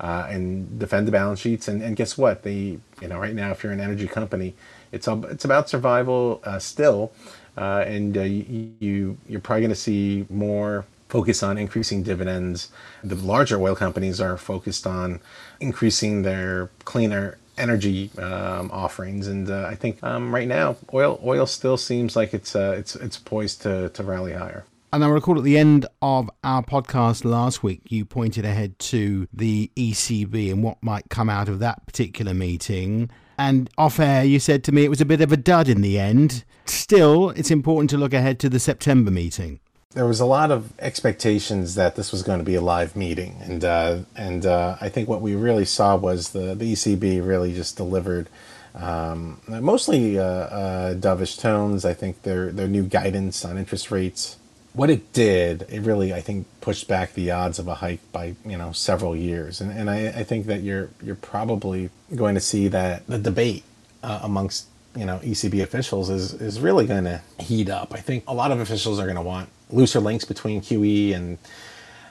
Uh, 0.00 0.26
and 0.30 0.80
defend 0.80 1.06
the 1.06 1.12
balance 1.12 1.38
sheets, 1.38 1.68
and, 1.68 1.80
and 1.80 1.94
guess 1.94 2.18
what? 2.18 2.42
They, 2.42 2.76
you 3.00 3.08
know, 3.08 3.20
right 3.20 3.34
now, 3.34 3.52
if 3.52 3.62
you're 3.62 3.72
an 3.72 3.78
energy 3.78 4.08
company, 4.08 4.54
it's 4.90 5.06
all, 5.06 5.24
it's 5.26 5.44
about 5.44 5.68
survival 5.68 6.40
uh, 6.42 6.58
still, 6.58 7.12
and 7.56 8.16
you, 8.16 8.72
you 8.80 9.18
you're 9.28 9.40
probably 9.40 9.60
going 9.60 9.70
to 9.70 9.76
see 9.76 10.26
more 10.28 10.86
focus 11.12 11.42
on 11.42 11.58
increasing 11.58 12.02
dividends. 12.02 12.70
The 13.04 13.16
larger 13.16 13.60
oil 13.60 13.76
companies 13.76 14.18
are 14.18 14.38
focused 14.38 14.86
on 14.86 15.20
increasing 15.60 16.22
their 16.22 16.70
cleaner 16.86 17.36
energy 17.58 18.10
um, 18.16 18.70
offerings, 18.72 19.28
and 19.28 19.50
uh, 19.50 19.66
I 19.70 19.74
think 19.74 20.02
um, 20.02 20.34
right 20.34 20.48
now 20.48 20.76
oil 20.94 21.20
oil 21.22 21.44
still 21.44 21.76
seems 21.76 22.16
like 22.16 22.32
it's 22.32 22.56
uh, 22.56 22.74
it's 22.78 22.96
it's 22.96 23.18
poised 23.18 23.60
to 23.62 23.90
to 23.90 24.02
rally 24.02 24.32
higher. 24.32 24.64
And 24.94 25.04
I 25.04 25.08
recall 25.08 25.36
at 25.36 25.44
the 25.44 25.58
end 25.58 25.84
of 26.00 26.30
our 26.42 26.62
podcast 26.62 27.26
last 27.26 27.62
week, 27.62 27.80
you 27.88 28.06
pointed 28.06 28.46
ahead 28.46 28.78
to 28.92 29.26
the 29.32 29.70
ECB 29.76 30.50
and 30.50 30.62
what 30.62 30.82
might 30.82 31.10
come 31.10 31.28
out 31.28 31.48
of 31.48 31.58
that 31.58 31.86
particular 31.86 32.32
meeting. 32.34 33.10
And 33.38 33.68
off 33.76 33.98
air, 34.00 34.24
you 34.24 34.38
said 34.38 34.64
to 34.64 34.72
me 34.72 34.84
it 34.84 34.90
was 34.90 35.00
a 35.00 35.06
bit 35.06 35.20
of 35.20 35.32
a 35.32 35.38
dud 35.38 35.68
in 35.68 35.80
the 35.82 35.98
end. 35.98 36.44
Still, 36.66 37.30
it's 37.30 37.50
important 37.50 37.90
to 37.90 37.96
look 37.98 38.12
ahead 38.12 38.38
to 38.40 38.48
the 38.48 38.60
September 38.60 39.10
meeting 39.10 39.60
there 39.94 40.06
was 40.06 40.20
a 40.20 40.26
lot 40.26 40.50
of 40.50 40.72
expectations 40.78 41.74
that 41.74 41.96
this 41.96 42.12
was 42.12 42.22
going 42.22 42.38
to 42.38 42.44
be 42.44 42.54
a 42.54 42.60
live 42.60 42.96
meeting, 42.96 43.36
and 43.42 43.64
uh, 43.64 43.98
and 44.16 44.46
uh, 44.46 44.76
I 44.80 44.88
think 44.88 45.08
what 45.08 45.20
we 45.20 45.34
really 45.34 45.64
saw 45.64 45.96
was 45.96 46.30
the 46.30 46.54
the 46.54 46.72
ECB 46.72 47.26
really 47.26 47.52
just 47.54 47.76
delivered 47.76 48.28
um, 48.74 49.40
mostly 49.46 50.18
uh, 50.18 50.24
uh, 50.24 50.94
dovish 50.94 51.38
tones. 51.38 51.84
I 51.84 51.94
think 51.94 52.22
their 52.22 52.50
their 52.50 52.68
new 52.68 52.84
guidance 52.84 53.44
on 53.44 53.58
interest 53.58 53.90
rates. 53.90 54.38
What 54.74 54.88
it 54.88 55.12
did, 55.12 55.66
it 55.68 55.80
really 55.80 56.14
I 56.14 56.22
think 56.22 56.46
pushed 56.62 56.88
back 56.88 57.12
the 57.12 57.30
odds 57.30 57.58
of 57.58 57.68
a 57.68 57.74
hike 57.76 58.00
by 58.12 58.34
you 58.46 58.56
know 58.56 58.72
several 58.72 59.14
years, 59.14 59.60
and 59.60 59.70
and 59.70 59.90
I, 59.90 60.08
I 60.08 60.24
think 60.24 60.46
that 60.46 60.62
you're 60.62 60.88
you're 61.02 61.14
probably 61.14 61.90
going 62.14 62.34
to 62.34 62.40
see 62.40 62.68
that 62.68 63.06
the 63.06 63.18
debate 63.18 63.64
uh, 64.02 64.20
amongst 64.22 64.66
you 64.96 65.04
know 65.04 65.18
ECB 65.18 65.62
officials 65.62 66.10
is 66.10 66.34
is 66.34 66.60
really 66.60 66.86
going 66.86 67.04
to 67.04 67.20
heat 67.38 67.68
up. 67.68 67.94
I 67.94 67.98
think 67.98 68.24
a 68.26 68.34
lot 68.34 68.50
of 68.50 68.60
officials 68.60 68.98
are 68.98 69.04
going 69.04 69.16
to 69.16 69.22
want 69.22 69.48
looser 69.70 70.00
links 70.00 70.24
between 70.24 70.60
QE 70.60 71.14
and 71.14 71.38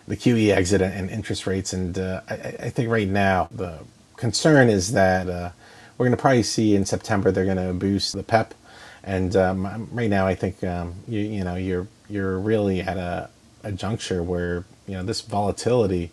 the 0.07 0.17
QE 0.17 0.49
exit 0.49 0.81
and 0.81 1.09
interest 1.09 1.45
rates. 1.45 1.73
And 1.73 1.97
uh, 1.97 2.21
I, 2.29 2.33
I, 2.33 2.69
think 2.69 2.89
right 2.89 3.07
now 3.07 3.47
the 3.51 3.79
concern 4.17 4.67
is 4.67 4.93
that 4.93 5.29
uh, 5.29 5.51
we're 5.97 6.05
going 6.05 6.17
to 6.17 6.21
probably 6.21 6.43
see 6.43 6.75
in 6.75 6.85
September 6.85 7.31
they're 7.31 7.45
going 7.45 7.57
to 7.57 7.73
boost 7.73 8.13
the 8.13 8.23
PEPP. 8.23 8.51
And 9.03 9.35
um, 9.35 9.89
right 9.91 10.09
now, 10.09 10.27
I 10.27 10.35
think 10.35 10.63
um, 10.63 10.93
you 11.07 11.19
you 11.19 11.43
know 11.43 11.55
you're 11.55 11.87
you're 12.09 12.37
really 12.37 12.81
at 12.81 12.97
a, 12.97 13.29
a 13.63 13.71
juncture 13.71 14.21
where 14.21 14.65
you 14.87 14.95
know 14.95 15.03
this 15.03 15.21
volatility 15.21 16.11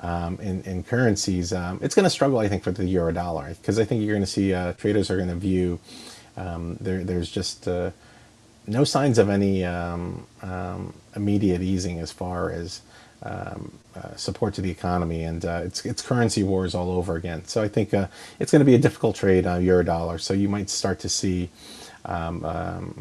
um, 0.00 0.38
in, 0.40 0.62
in 0.62 0.82
currencies, 0.82 1.52
um, 1.52 1.78
it's 1.82 1.94
going 1.94 2.04
to 2.04 2.10
struggle, 2.10 2.38
I 2.38 2.48
think, 2.48 2.62
for 2.62 2.70
the 2.70 2.84
euro 2.84 3.12
dollar 3.12 3.48
because 3.60 3.78
I 3.78 3.84
think 3.84 4.02
you're 4.02 4.14
going 4.14 4.24
to 4.24 4.30
see 4.30 4.54
uh, 4.54 4.72
traders 4.74 5.10
are 5.10 5.16
going 5.16 5.28
to 5.28 5.34
view 5.34 5.80
um, 6.36 6.76
there, 6.80 7.02
there's 7.02 7.30
just 7.30 7.66
uh, 7.66 7.90
no 8.66 8.84
signs 8.84 9.18
of 9.18 9.28
any 9.28 9.64
um, 9.64 10.26
um, 10.42 10.94
immediate 11.16 11.62
easing 11.62 11.98
as 11.98 12.12
far 12.12 12.50
as 12.50 12.82
um, 13.24 13.72
uh, 13.96 14.14
support 14.14 14.54
to 14.54 14.60
the 14.60 14.70
economy, 14.70 15.24
and 15.24 15.44
uh, 15.44 15.62
it's 15.64 15.84
it's 15.84 16.00
currency 16.02 16.44
wars 16.44 16.74
all 16.74 16.90
over 16.92 17.16
again. 17.16 17.44
So 17.46 17.62
I 17.62 17.68
think 17.68 17.92
uh, 17.92 18.06
it's 18.38 18.52
going 18.52 18.60
to 18.60 18.66
be 18.66 18.76
a 18.76 18.78
difficult 18.78 19.16
trade 19.16 19.46
on 19.46 19.64
euro 19.64 19.82
dollar. 19.84 20.18
So 20.18 20.34
you 20.34 20.48
might 20.48 20.70
start 20.70 21.00
to 21.00 21.08
see. 21.08 21.50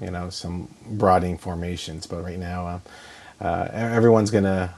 you 0.01 0.11
know 0.11 0.29
some 0.31 0.67
broadening 0.89 1.37
formations, 1.37 2.07
but 2.07 2.23
right 2.23 2.39
now 2.39 2.81
uh, 3.39 3.67
everyone's 3.71 4.31
going 4.31 4.43
to 4.43 4.73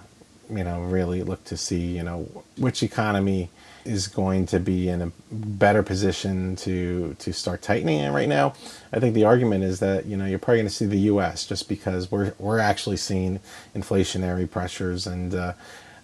you 0.50 0.64
know, 0.64 0.82
really 0.82 1.24
look 1.24 1.44
to 1.46 1.58
see, 1.58 1.98
you 1.98 2.04
know, 2.04 2.24
which 2.58 2.84
economy 2.84 3.50
is 3.86 4.08
going 4.08 4.46
to 4.46 4.60
be 4.60 4.90
in 4.90 5.02
a 5.02 5.12
better 5.32 5.82
position 5.84 6.56
to 6.56 7.16
to 7.20 7.34
start 7.34 7.62
tightening 7.62 8.00
it 8.00 8.12
right 8.12 8.30
now. 8.30 8.54
I 8.92 9.00
think 9.00 9.16
the 9.16 9.26
argument 9.26 9.64
is 9.64 9.80
that 9.80 10.06
you 10.06 10.18
know 10.18 10.26
you're 10.26 10.40
probably 10.40 10.60
going 10.60 10.68
to 10.68 10.74
see 10.74 10.86
the 10.86 11.00
U.S. 11.14 11.46
just 11.46 11.70
because 11.70 12.12
we're 12.12 12.34
we're 12.40 12.60
actually 12.60 12.98
seeing 12.98 13.40
inflationary 13.76 14.50
pressures, 14.50 15.08
and 15.08 15.34
uh, 15.34 15.54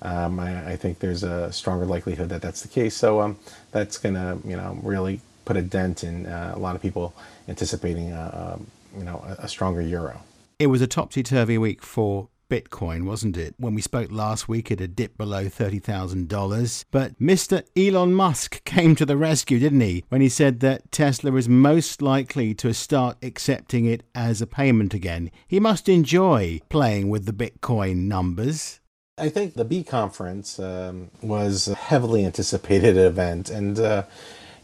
um, 0.01 0.39
I, 0.39 0.71
I, 0.71 0.75
think 0.75 0.99
there's 0.99 1.23
a 1.23 1.51
stronger 1.51 1.85
likelihood 1.85 2.29
that 2.29 2.41
that's 2.41 2.61
the 2.61 2.67
case. 2.67 2.95
So 2.95 3.21
um, 3.21 3.37
that's 3.71 3.97
going 3.97 4.15
to 4.15 4.39
you 4.47 4.55
know 4.55 4.79
really 4.81 5.21
put 5.45 5.57
a 5.57 5.61
dent 5.61 6.03
in 6.03 6.25
uh, 6.25 6.53
a 6.55 6.59
lot 6.59 6.75
of 6.75 6.81
people 6.81 7.13
anticipating 7.47 8.11
a, 8.11 8.57
a 8.95 8.97
you 8.97 9.03
know 9.03 9.23
a, 9.27 9.43
a 9.45 9.47
stronger 9.47 9.81
euro. 9.81 10.21
It 10.57 10.67
was 10.67 10.81
a 10.81 10.87
topsy 10.87 11.23
turvy 11.23 11.57
week 11.57 11.83
for 11.83 12.29
Bitcoin, 12.49 13.05
wasn't 13.05 13.37
it? 13.37 13.55
When 13.57 13.75
we 13.75 13.81
spoke 13.81 14.11
last 14.11 14.47
week, 14.47 14.71
it 14.71 14.79
had 14.79 14.95
dipped 14.95 15.17
below 15.17 15.45
$30,000. 15.45 16.85
But 16.91 17.19
Mr. 17.19 17.63
Elon 17.75 18.13
Musk 18.13 18.63
came 18.63 18.95
to 18.95 19.05
the 19.05 19.17
rescue, 19.17 19.59
didn't 19.59 19.81
he? 19.81 20.03
When 20.09 20.21
he 20.21 20.29
said 20.29 20.59
that 20.61 20.91
Tesla 20.91 21.35
is 21.35 21.49
most 21.49 22.01
likely 22.01 22.53
to 22.55 22.73
start 22.73 23.17
accepting 23.21 23.85
it 23.85 24.03
as 24.13 24.41
a 24.41 24.47
payment 24.47 24.93
again. 24.93 25.31
He 25.47 25.59
must 25.59 25.89
enjoy 25.89 26.61
playing 26.69 27.09
with 27.09 27.25
the 27.25 27.33
Bitcoin 27.33 28.07
numbers. 28.07 28.79
I 29.17 29.29
think 29.29 29.53
the 29.53 29.65
B 29.65 29.83
conference 29.83 30.59
um, 30.59 31.09
was 31.21 31.69
a 31.69 31.75
heavily 31.75 32.25
anticipated 32.25 32.97
event. 32.97 33.49
And, 33.49 33.79
uh, 33.79 34.03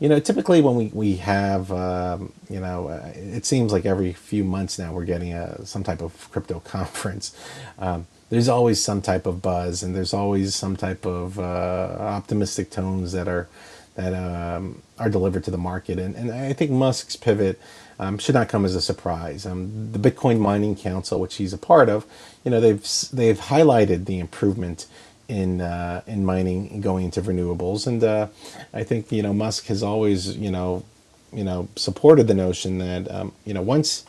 you 0.01 0.09
know, 0.09 0.19
typically 0.19 0.61
when 0.61 0.75
we, 0.75 0.87
we 0.87 1.17
have, 1.17 1.71
um, 1.71 2.33
you 2.49 2.59
know, 2.59 2.89
uh, 2.89 3.13
it 3.15 3.45
seems 3.45 3.71
like 3.71 3.85
every 3.85 4.13
few 4.13 4.43
months 4.43 4.79
now 4.79 4.91
we're 4.93 5.05
getting 5.05 5.33
a, 5.33 5.63
some 5.65 5.83
type 5.83 6.01
of 6.01 6.29
crypto 6.31 6.59
conference. 6.65 7.37
Um, 7.79 8.07
there's 8.31 8.49
always 8.49 8.83
some 8.83 9.03
type 9.03 9.27
of 9.27 9.43
buzz 9.43 9.83
and 9.83 9.95
there's 9.95 10.13
always 10.13 10.55
some 10.55 10.75
type 10.75 11.05
of 11.05 11.39
uh, 11.39 11.97
optimistic 11.99 12.71
tones 12.71 13.13
that 13.13 13.27
are 13.29 13.47
that 13.95 14.13
um, 14.15 14.81
are 14.97 15.09
delivered 15.09 15.43
to 15.43 15.51
the 15.51 15.57
market. 15.57 15.99
And, 15.99 16.15
and 16.15 16.31
I 16.31 16.53
think 16.53 16.71
Musk's 16.71 17.17
pivot 17.17 17.61
um, 17.99 18.17
should 18.17 18.35
not 18.35 18.49
come 18.49 18.65
as 18.65 18.73
a 18.73 18.81
surprise. 18.81 19.45
Um, 19.45 19.91
the 19.91 19.99
Bitcoin 19.99 20.39
Mining 20.39 20.75
Council, 20.75 21.19
which 21.19 21.35
he's 21.35 21.53
a 21.53 21.57
part 21.57 21.89
of, 21.89 22.05
you 22.43 22.51
know, 22.51 22.61
they've 22.61 22.81
they've 23.13 23.39
highlighted 23.39 24.05
the 24.05 24.19
improvement 24.19 24.87
in 25.31 25.61
uh, 25.61 26.01
in 26.05 26.25
mining 26.25 26.81
going 26.81 27.05
into 27.05 27.21
renewables. 27.21 27.87
And 27.87 28.03
uh, 28.03 28.27
I 28.73 28.83
think 28.83 29.11
you 29.11 29.23
know 29.23 29.33
Musk 29.33 29.65
has 29.67 29.81
always 29.81 30.37
you 30.37 30.51
know 30.51 30.83
you 31.31 31.43
know 31.43 31.69
supported 31.75 32.27
the 32.27 32.33
notion 32.33 32.77
that 32.79 33.09
um, 33.09 33.31
you 33.45 33.53
know 33.53 33.61
once 33.61 34.05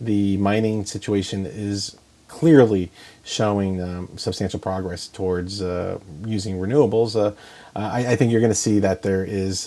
the 0.00 0.36
mining 0.36 0.84
situation 0.84 1.46
is 1.46 1.96
clearly 2.28 2.90
showing 3.24 3.82
um, 3.82 4.08
substantial 4.16 4.60
progress 4.60 5.08
towards 5.08 5.60
uh, 5.60 5.98
using 6.24 6.58
renewables, 6.58 7.16
uh, 7.16 7.34
I, 7.74 8.12
I, 8.12 8.16
think 8.16 8.30
you're 8.30 8.40
going 8.40 8.52
to 8.52 8.64
see 8.68 8.78
that 8.78 9.02
there 9.02 9.24
is 9.24 9.66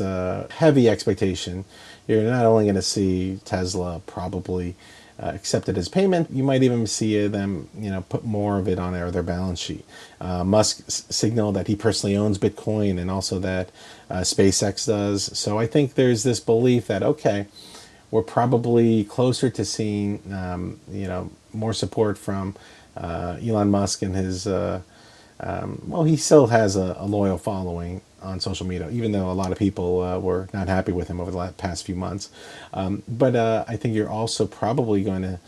heavy 0.49 0.87
expectation. 0.89 1.65
You're 2.07 2.23
not 2.23 2.45
only 2.45 2.65
going 2.65 2.75
to 2.75 2.81
see 2.81 3.39
Tesla 3.45 4.01
probably 4.05 4.75
uh, 5.23 5.31
accepted 5.35 5.77
as 5.79 5.89
payment, 5.89 6.29
you 6.31 6.43
might 6.43 6.63
even 6.63 6.87
see 6.87 7.27
them, 7.27 7.69
you 7.79 7.91
know, 7.91 8.03
put 8.09 8.25
more 8.25 8.59
of 8.59 8.67
it 8.67 8.79
on 8.79 8.93
their, 8.93 9.11
their 9.11 9.23
balance 9.23 9.61
sheet. 9.61 9.85
Uh, 10.21 10.43
Musk 10.43 10.83
s- 10.87 11.05
signaled 11.09 11.55
that 11.55 11.67
he 11.67 11.77
personally 11.77 12.17
owns 12.17 12.39
Bitcoin 12.39 12.99
and 12.99 13.11
also 13.11 13.39
that 13.39 13.71
uh, 14.11 14.17
SpaceX 14.21 14.87
does. 14.87 15.37
So 15.39 15.59
I 15.59 15.67
think 15.67 15.95
there's 15.95 16.23
this 16.23 16.41
belief 16.41 16.87
that 16.87 17.03
okay, 17.03 17.47
we're 18.11 18.23
probably 18.23 19.05
closer 19.05 19.49
to 19.51 19.65
seeing, 19.65 20.21
um, 20.33 20.81
you 20.91 21.07
know, 21.07 21.31
more 21.53 21.73
support 21.73 22.17
from 22.19 22.55
uh, 22.97 23.37
Elon 23.43 23.71
Musk 23.71 24.03
and 24.03 24.15
his. 24.15 24.47
Uh, 24.47 24.81
um, 25.41 25.81
well, 25.87 26.05
he 26.05 26.17
still 26.17 26.47
has 26.47 26.77
a, 26.77 26.95
a 26.99 27.07
loyal 27.07 27.39
following 27.39 28.01
on 28.23 28.39
social 28.39 28.65
media, 28.65 28.89
even 28.89 29.11
though 29.11 29.29
a 29.29 29.33
lot 29.33 29.51
of 29.51 29.57
people 29.57 30.01
uh, 30.01 30.19
were 30.19 30.49
not 30.53 30.67
happy 30.67 30.91
with 30.91 31.07
him 31.07 31.19
over 31.19 31.31
the 31.31 31.37
last, 31.37 31.57
past 31.57 31.85
few 31.85 31.95
months. 31.95 32.29
Um, 32.73 33.03
but 33.07 33.35
uh, 33.35 33.65
I 33.67 33.75
think 33.75 33.95
you're 33.95 34.09
also 34.09 34.47
probably 34.47 35.03
going 35.03 35.21
to 35.23 35.39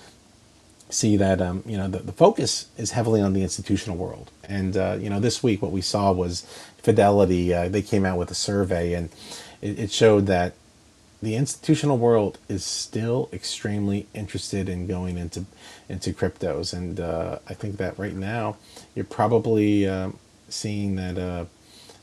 see 0.89 1.17
that 1.17 1.41
um, 1.41 1.63
you 1.65 1.77
know 1.77 1.88
the, 1.88 2.00
the 2.00 2.12
focus 2.12 2.67
is 2.77 2.91
heavily 2.91 3.22
on 3.22 3.34
the 3.34 3.44
institutional 3.44 3.98
world. 3.98 4.32
And 4.48 4.77
uh, 4.77 4.98
you 5.00 5.10
know 5.10 5.20
this 5.20 5.41
week 5.41 5.62
what 5.62 5.72
we 5.72 5.82
saw 5.82 6.12
was 6.12 6.46
Fidelity. 6.77 7.51
Uh, 7.53 7.67
they 7.67 7.82
came 7.82 8.05
out 8.05 8.20
with 8.20 8.29
a 8.29 8.36
survey 8.36 8.94
and 8.94 9.10
it, 9.62 9.79
it 9.79 9.91
showed 9.91 10.27
that 10.27 10.53
the 11.22 11.36
institutional 11.36 11.98
world 11.98 12.38
is 12.48 12.63
still 12.63 13.29
extremely 13.34 14.05
interested 14.13 14.70
in 14.70 14.86
going 14.86 15.17
into 15.17 15.46
into 15.89 16.13
cryptos, 16.13 16.74
and 16.74 17.00
uh, 17.00 17.39
I 17.48 17.53
think 17.53 17.77
that 17.77 17.98
right 17.98 18.13
now 18.13 18.58
you're 18.94 19.05
probably 19.05 19.88
uh, 19.88 20.12
seeing 20.50 20.96
that 20.96 21.17
uh, 21.17 21.46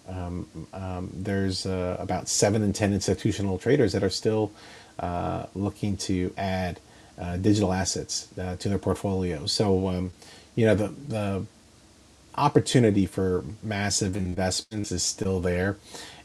um, 0.09 0.47
um, 0.73 1.11
there's 1.13 1.67
uh, 1.67 1.97
about 1.99 2.29
seven 2.29 2.63
in 2.63 2.73
ten 2.73 2.93
institutional 2.93 3.59
traders 3.59 3.93
that 3.93 4.03
are 4.03 4.11
still 4.11 4.53
uh, 4.99 5.47
looking 5.55 5.97
to 5.97 6.33
add 6.37 6.81
uh, 7.19 7.37
digital 7.37 7.73
assets 7.73 8.29
uh, 8.39 8.57
to 8.57 8.69
their 8.69 8.79
portfolio. 8.79 9.47
So 9.47 9.89
um, 9.89 10.13
you 10.55 10.67
know 10.67 10.75
the 10.75 10.89
the 10.89 11.47
opportunity 12.35 13.07
for 13.07 13.45
massive 13.63 14.17
investments 14.17 14.91
is 14.91 15.03
still 15.03 15.41
there, 15.41 15.77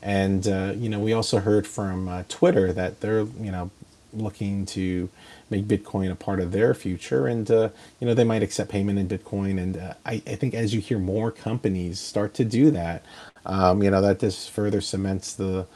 and 0.02 0.48
uh, 0.48 0.74
you 0.76 0.90
know 0.90 1.00
we 1.00 1.14
also 1.14 1.40
heard 1.40 1.68
from 1.68 2.08
uh, 2.08 2.24
Twitter 2.30 2.74
that 2.74 3.02
they're 3.02 3.24
you 3.24 3.52
know 3.52 3.70
looking 4.14 4.66
to 4.66 5.10
make 5.50 5.66
Bitcoin 5.66 6.12
a 6.12 6.16
part 6.16 6.40
of 6.40 6.52
their 6.52 6.74
future, 6.74 7.28
and 7.28 7.50
uh, 7.50 7.70
you 8.00 8.08
know 8.08 8.14
they 8.14 8.24
might 8.24 8.44
accept 8.44 8.70
payment 8.72 9.00
in 9.00 9.08
Bitcoin. 9.08 9.62
And 9.62 9.78
uh, 9.78 9.94
I, 10.06 10.22
I, 10.26 10.36
think 10.36 10.54
as 10.54 10.74
you 10.74 10.82
hear 10.82 11.00
more 11.00 11.32
companies 11.32 12.00
start 12.00 12.34
to 12.36 12.46
do 12.46 12.72
that, 12.72 13.04
um, 13.48 13.84
you 13.84 13.92
know 13.92 14.02
that 14.02 14.20
just 14.22 14.52
further 14.52 14.82
cements 14.82 15.34
the 15.36 15.68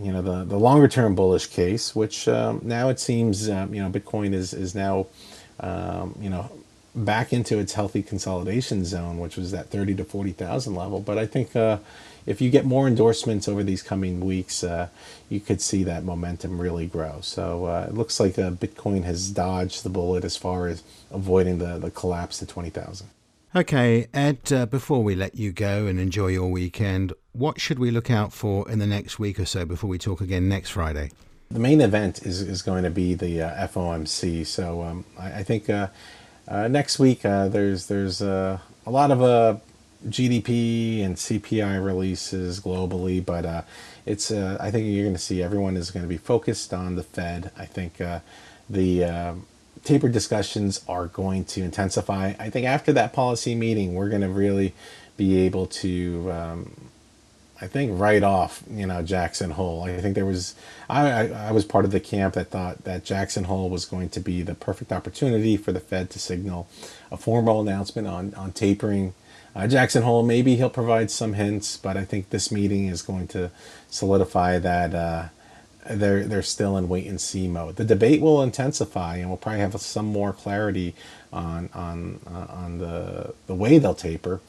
you 0.00 0.12
know 0.12 0.22
the 0.22 0.44
the 0.44 0.58
longer 0.58 0.88
term 0.88 1.16
bullish 1.16 1.48
case, 1.48 1.96
which 1.96 2.28
um, 2.28 2.60
now 2.64 2.90
it 2.90 3.00
seems 3.00 3.50
um, 3.50 3.74
you 3.74 3.82
know 3.82 3.90
Bitcoin 3.90 4.34
is 4.34 4.54
is 4.54 4.74
now 4.74 5.06
um, 5.60 6.16
you 6.20 6.30
know 6.30 6.50
back 6.94 7.32
into 7.32 7.58
its 7.58 7.74
healthy 7.74 8.02
consolidation 8.02 8.84
zone, 8.84 9.18
which 9.18 9.36
was 9.36 9.52
that 9.52 9.70
thirty 9.70 9.94
to 9.96 10.04
forty 10.04 10.32
thousand 10.32 10.76
level. 10.76 11.00
But 11.00 11.18
I 11.18 11.26
think 11.26 11.56
uh, 11.56 11.78
if 12.26 12.42
you 12.42 12.50
get 12.50 12.66
more 12.66 12.88
endorsements 12.88 13.48
over 13.48 13.64
these 13.64 13.82
coming 13.82 14.20
weeks, 14.24 14.64
uh, 14.64 14.88
you 15.30 15.40
could 15.40 15.60
see 15.62 15.84
that 15.84 16.04
momentum 16.04 16.60
really 16.60 16.86
grow. 16.86 17.20
So 17.22 17.66
uh, 17.66 17.86
it 17.88 17.94
looks 17.94 18.20
like 18.20 18.38
uh, 18.38 18.52
Bitcoin 18.52 19.04
has 19.04 19.30
dodged 19.30 19.84
the 19.84 19.90
bullet 19.90 20.24
as 20.24 20.36
far 20.36 20.68
as 20.68 20.82
avoiding 21.12 21.58
the 21.58 21.78
the 21.78 21.92
collapse 21.92 22.38
to 22.40 22.46
twenty 22.46 22.70
thousand. 22.70 23.08
Okay, 23.56 24.08
Ed, 24.12 24.52
uh, 24.52 24.66
before 24.66 25.04
we 25.04 25.14
let 25.14 25.36
you 25.36 25.52
go 25.52 25.86
and 25.86 26.00
enjoy 26.00 26.26
your 26.26 26.50
weekend, 26.50 27.12
what 27.30 27.60
should 27.60 27.78
we 27.78 27.92
look 27.92 28.10
out 28.10 28.32
for 28.32 28.68
in 28.68 28.80
the 28.80 28.86
next 28.86 29.20
week 29.20 29.38
or 29.38 29.44
so 29.44 29.64
before 29.64 29.88
we 29.88 29.96
talk 29.96 30.20
again 30.20 30.48
next 30.48 30.70
Friday? 30.70 31.12
The 31.52 31.60
main 31.60 31.80
event 31.80 32.26
is, 32.26 32.40
is 32.40 32.62
going 32.62 32.82
to 32.82 32.90
be 32.90 33.14
the 33.14 33.42
uh, 33.42 33.68
FOMC. 33.68 34.44
So 34.44 34.82
um, 34.82 35.04
I, 35.16 35.34
I, 35.34 35.42
think 35.44 35.70
uh, 35.70 35.86
uh 36.48 36.66
next 36.66 36.98
week 36.98 37.24
uh, 37.24 37.46
there's 37.46 37.86
there's 37.86 38.20
uh, 38.20 38.58
a 38.86 38.90
lot 38.90 39.12
of 39.12 39.60
GDP 40.08 41.04
and 41.04 41.14
CPI 41.14 41.84
releases 41.84 42.58
globally, 42.58 43.24
but 43.24 43.64
it's 44.04 44.32
I 44.32 44.72
think 44.72 44.88
you're 44.88 45.04
going 45.04 45.14
to 45.14 45.22
see 45.22 45.44
everyone 45.44 45.76
is 45.76 45.92
going 45.92 46.02
to 46.02 46.08
be 46.08 46.18
focused 46.18 46.74
on 46.74 46.96
the 46.96 47.04
Fed. 47.04 47.52
I 47.56 47.66
think 47.66 47.98
the 48.68 49.44
taper 49.84 50.08
discussions 50.08 50.82
are 50.88 51.06
going 51.06 51.44
to 51.44 51.62
intensify. 51.62 52.34
I 52.38 52.50
think 52.50 52.66
after 52.66 52.92
that 52.94 53.12
policy 53.12 53.54
meeting, 53.54 53.94
we're 53.94 54.08
going 54.08 54.22
to 54.22 54.28
really 54.28 54.74
be 55.16 55.38
able 55.40 55.66
to, 55.66 56.32
um, 56.32 56.90
I 57.60 57.66
think 57.66 57.98
right 57.98 58.22
off, 58.22 58.62
you 58.68 58.86
know, 58.86 59.02
Jackson 59.02 59.52
Hole. 59.52 59.84
I 59.84 60.00
think 60.00 60.14
there 60.14 60.26
was, 60.26 60.54
I, 60.88 61.10
I, 61.10 61.26
I, 61.48 61.52
was 61.52 61.64
part 61.64 61.84
of 61.84 61.92
the 61.92 62.00
camp 62.00 62.34
that 62.34 62.50
thought 62.50 62.84
that 62.84 63.04
Jackson 63.04 63.44
Hole 63.44 63.70
was 63.70 63.84
going 63.84 64.08
to 64.10 64.20
be 64.20 64.42
the 64.42 64.54
perfect 64.54 64.90
opportunity 64.90 65.56
for 65.56 65.70
the 65.70 65.80
Fed 65.80 66.10
to 66.10 66.18
signal 66.18 66.66
a 67.12 67.16
formal 67.16 67.60
announcement 67.60 68.08
on, 68.08 68.34
on 68.34 68.52
tapering. 68.52 69.14
Uh, 69.54 69.68
Jackson 69.68 70.02
Hole, 70.02 70.24
maybe 70.24 70.56
he'll 70.56 70.68
provide 70.70 71.12
some 71.12 71.34
hints, 71.34 71.76
but 71.76 71.96
I 71.96 72.04
think 72.04 72.30
this 72.30 72.50
meeting 72.50 72.86
is 72.86 73.02
going 73.02 73.28
to 73.28 73.52
solidify 73.88 74.58
that 74.58 74.94
uh, 74.94 75.28
they're 75.90 76.24
they're 76.24 76.42
still 76.42 76.76
in 76.78 76.88
wait 76.88 77.06
and 77.06 77.20
see 77.20 77.48
mode. 77.48 77.76
The 77.76 77.84
debate 77.84 78.20
will 78.22 78.42
intensify, 78.42 79.16
and 79.18 79.28
we'll 79.28 79.38
probably 79.38 79.60
have 79.60 79.80
some 79.80 80.06
more 80.06 80.32
clarity 80.32 80.94
on 81.32 81.70
on 81.74 82.20
uh, 82.26 82.46
on 82.54 82.78
the 82.78 83.34
the 83.46 83.54
way 83.54 83.78
they'll 83.78 83.94
taper. 83.94 84.40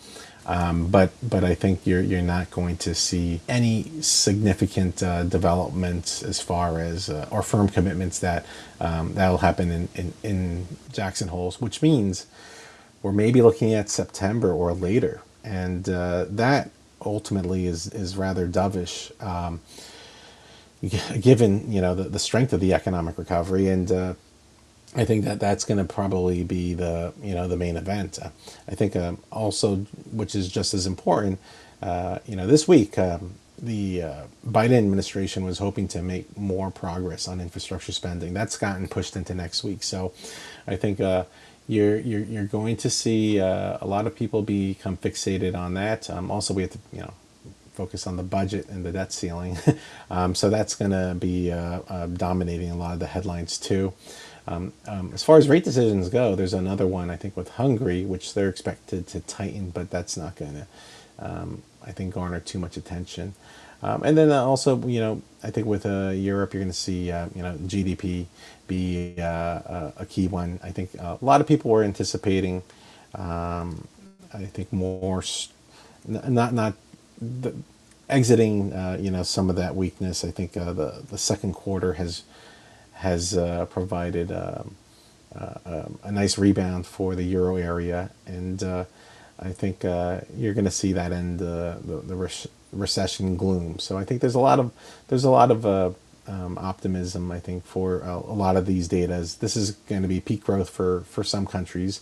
Um, 0.46 0.88
but 0.90 1.12
but 1.24 1.44
I 1.44 1.56
think 1.56 1.88
you're 1.88 2.02
you're 2.02 2.22
not 2.22 2.52
going 2.52 2.78
to 2.80 2.96
see 2.96 3.42
any 3.50 3.86
significant 4.02 5.04
uh, 5.04 5.24
developments 5.24 6.24
as 6.24 6.42
far 6.42 6.80
as 6.80 7.10
uh, 7.10 7.28
or 7.32 7.44
firm 7.44 7.70
commitments 7.70 8.20
that 8.20 8.46
um, 8.82 9.16
that 9.16 9.30
will 9.30 9.40
happen 9.40 9.72
in, 9.72 9.90
in, 9.96 10.14
in 10.24 10.68
Jackson 10.94 11.30
Holes, 11.30 11.62
which 11.62 11.82
means 11.82 12.28
we're 13.04 13.14
maybe 13.14 13.42
looking 13.42 13.74
at 13.74 13.90
September 13.90 14.52
or 14.54 14.74
later, 14.74 15.22
and 15.44 15.90
uh, 15.90 16.26
that 16.30 16.72
ultimately 17.06 17.68
is 17.68 17.88
is 17.88 18.18
rather 18.18 18.48
dovish. 18.48 19.12
Um, 19.24 19.62
given 21.22 21.72
you 21.72 21.82
know 21.82 21.96
the, 21.96 22.04
the 22.04 22.20
strength 22.20 22.54
of 22.54 22.60
the 22.60 22.74
economic 22.74 23.18
recovery 23.18 23.68
and 23.68 23.92
uh, 23.92 24.14
I 24.96 25.04
think 25.04 25.26
that 25.26 25.40
that's 25.40 25.66
going 25.66 25.78
to 25.78 25.84
probably 25.84 26.44
be 26.44 26.74
the 26.74 27.14
you 27.22 27.34
know 27.36 27.48
the 27.48 27.58
main 27.58 27.76
event. 27.76 28.18
Uh, 28.22 28.30
I 28.68 28.76
think 28.76 28.96
um, 28.96 29.20
also, 29.32 29.78
which 30.12 30.36
is 30.36 30.48
just 30.50 30.74
as 30.74 30.88
important, 30.88 31.40
uh, 31.82 32.20
you 32.26 32.36
know, 32.36 32.48
this 32.48 32.68
week 32.68 32.98
um, 32.98 33.34
the 33.62 34.04
uh, 34.04 34.24
Biden 34.48 34.78
administration 34.78 35.44
was 35.44 35.60
hoping 35.60 35.88
to 35.90 36.02
make 36.02 36.38
more 36.38 36.72
progress 36.72 37.28
on 37.28 37.42
infrastructure 37.42 37.92
spending. 37.92 38.34
That's 38.34 38.58
gotten 38.58 38.88
pushed 38.88 39.16
into 39.16 39.36
next 39.36 39.64
week. 39.64 39.84
So, 39.84 40.14
I 40.66 40.78
think 40.78 41.02
uh, 41.02 41.26
you're 41.68 41.98
you're 42.00 42.24
you're 42.24 42.46
going 42.46 42.78
to 42.78 42.90
see 42.90 43.40
uh, 43.42 43.78
a 43.82 43.88
lot 43.88 44.08
of 44.08 44.16
people 44.16 44.44
become 44.44 44.96
fixated 44.96 45.56
on 45.58 45.74
that. 45.74 46.10
Um, 46.10 46.32
also, 46.32 46.54
we 46.54 46.62
have 46.62 46.72
to 46.72 46.80
you 46.94 47.02
know 47.02 47.14
focus 47.76 48.08
on 48.08 48.16
the 48.18 48.24
budget 48.24 48.68
and 48.70 48.86
the 48.86 48.92
debt 48.92 49.12
ceiling. 49.12 49.58
um, 50.10 50.34
so 50.34 50.50
that's 50.50 50.76
going 50.76 50.92
to 50.92 51.16
be 51.20 51.52
uh, 51.52 51.82
uh, 51.88 52.08
dominating 52.08 52.72
a 52.72 52.76
lot 52.76 52.94
of 52.94 53.00
the 53.00 53.08
headlines 53.08 53.58
too. 53.58 53.94
Um, 54.48 54.74
um, 54.88 55.12
as 55.14 55.24
far 55.24 55.38
as 55.38 55.50
rate 55.50 55.64
decisions 55.64 56.10
go, 56.10 56.36
there's 56.36 56.54
another 56.54 56.86
one 56.86 57.10
I 57.10 57.16
think 57.16 57.36
with 57.36 57.50
Hungary, 57.50 58.06
which 58.06 58.34
they're 58.34 58.50
expected 58.50 59.08
to 59.08 59.20
tighten, 59.22 59.72
but 59.72 59.90
that's 59.90 60.16
not 60.16 60.36
going 60.36 60.54
to, 60.54 60.68
um, 61.20 61.64
I 61.86 61.92
think, 61.92 62.14
garner 62.14 62.40
too 62.40 62.60
much 62.60 62.78
attention. 62.78 63.34
Um, 63.82 64.04
and 64.04 64.18
then 64.18 64.32
also, 64.32 64.80
you 64.88 65.00
know, 65.00 65.22
I 65.44 65.52
think 65.52 65.68
with 65.68 65.86
uh, 65.86 66.10
Europe, 66.10 66.54
you're 66.54 66.62
going 66.62 66.72
to 66.72 66.78
see, 66.78 67.12
uh, 67.12 67.28
you 67.36 67.42
know, 67.42 67.54
GDP 67.56 68.26
be 68.68 69.16
uh, 69.20 69.92
a 69.98 70.06
key 70.08 70.28
one. 70.28 70.60
I 70.64 70.72
think 70.72 70.92
uh, 71.00 71.18
a 71.22 71.26
lot 71.26 71.42
of 71.42 71.48
people 71.48 71.72
were 71.72 71.84
anticipating, 71.84 72.64
um, 73.14 73.88
I 74.34 74.46
think, 74.46 74.72
more, 74.72 75.24
not 76.08 76.54
not 76.54 76.74
the, 77.20 77.54
exiting, 78.10 78.74
uh, 78.74 78.98
you 79.00 79.12
know, 79.12 79.24
some 79.24 79.50
of 79.50 79.56
that 79.56 79.76
weakness. 79.76 80.24
I 80.24 80.32
think 80.32 80.56
uh, 80.58 80.74
the 80.74 81.04
the 81.10 81.18
second 81.18 81.54
quarter 81.54 81.94
has 81.94 82.24
has 82.94 83.38
uh, 83.38 83.66
provided 83.66 84.32
um, 84.32 84.76
uh, 85.36 85.56
um, 85.66 86.00
a 86.04 86.12
nice 86.12 86.38
rebound 86.38 86.86
for 86.86 87.16
the 87.16 87.24
euro 87.24 87.56
area, 87.56 88.12
and 88.26 88.64
uh, 88.64 88.86
I 89.40 89.52
think 89.52 89.84
uh, 89.84 90.22
you're 90.36 90.54
going 90.54 90.66
to 90.66 90.72
see 90.72 90.94
that 90.94 91.12
end 91.12 91.40
the 91.40 91.78
the 91.84 92.16
re- 92.16 92.30
recession 92.72 93.36
gloom. 93.38 93.80
So 93.80 93.98
I 93.98 94.04
think 94.04 94.22
there's 94.22 94.36
a 94.36 94.40
lot 94.40 94.60
of 94.60 94.72
there's 95.08 95.24
a 95.24 95.32
lot 95.32 95.52
of 95.52 95.66
um, 96.28 96.58
optimism. 96.58 97.32
I 97.32 97.40
think 97.40 97.66
for 97.66 98.00
a, 98.02 98.16
a, 98.16 98.36
lot 98.36 98.56
of 98.56 98.66
these 98.66 98.88
data, 98.88 99.14
this 99.40 99.56
is 99.56 99.72
going 99.72 100.02
to 100.02 100.08
be 100.08 100.20
peak 100.20 100.44
growth 100.44 100.70
for 100.70 101.02
for 101.02 101.24
some 101.24 101.46
countries, 101.46 102.02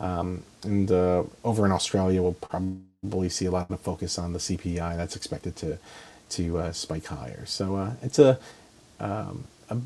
um, 0.00 0.42
and 0.64 0.90
over 0.90 1.66
in 1.66 1.72
Australia, 1.72 2.22
we'll 2.22 2.34
probably 2.34 2.78
probably 3.02 3.28
see 3.28 3.46
a 3.46 3.50
lot 3.50 3.68
of 3.68 3.80
focus 3.80 4.16
on 4.16 4.32
the 4.32 4.38
CPI 4.38 4.96
that's 4.96 5.16
expected 5.16 5.56
to 5.56 5.78
to 6.30 6.58
uh, 6.58 6.72
spike 6.72 7.06
higher. 7.06 7.44
So 7.44 7.76
uh, 7.76 7.92
it's 8.00 8.18
a, 8.18 8.38
um, 9.00 9.44
a, 9.68 9.76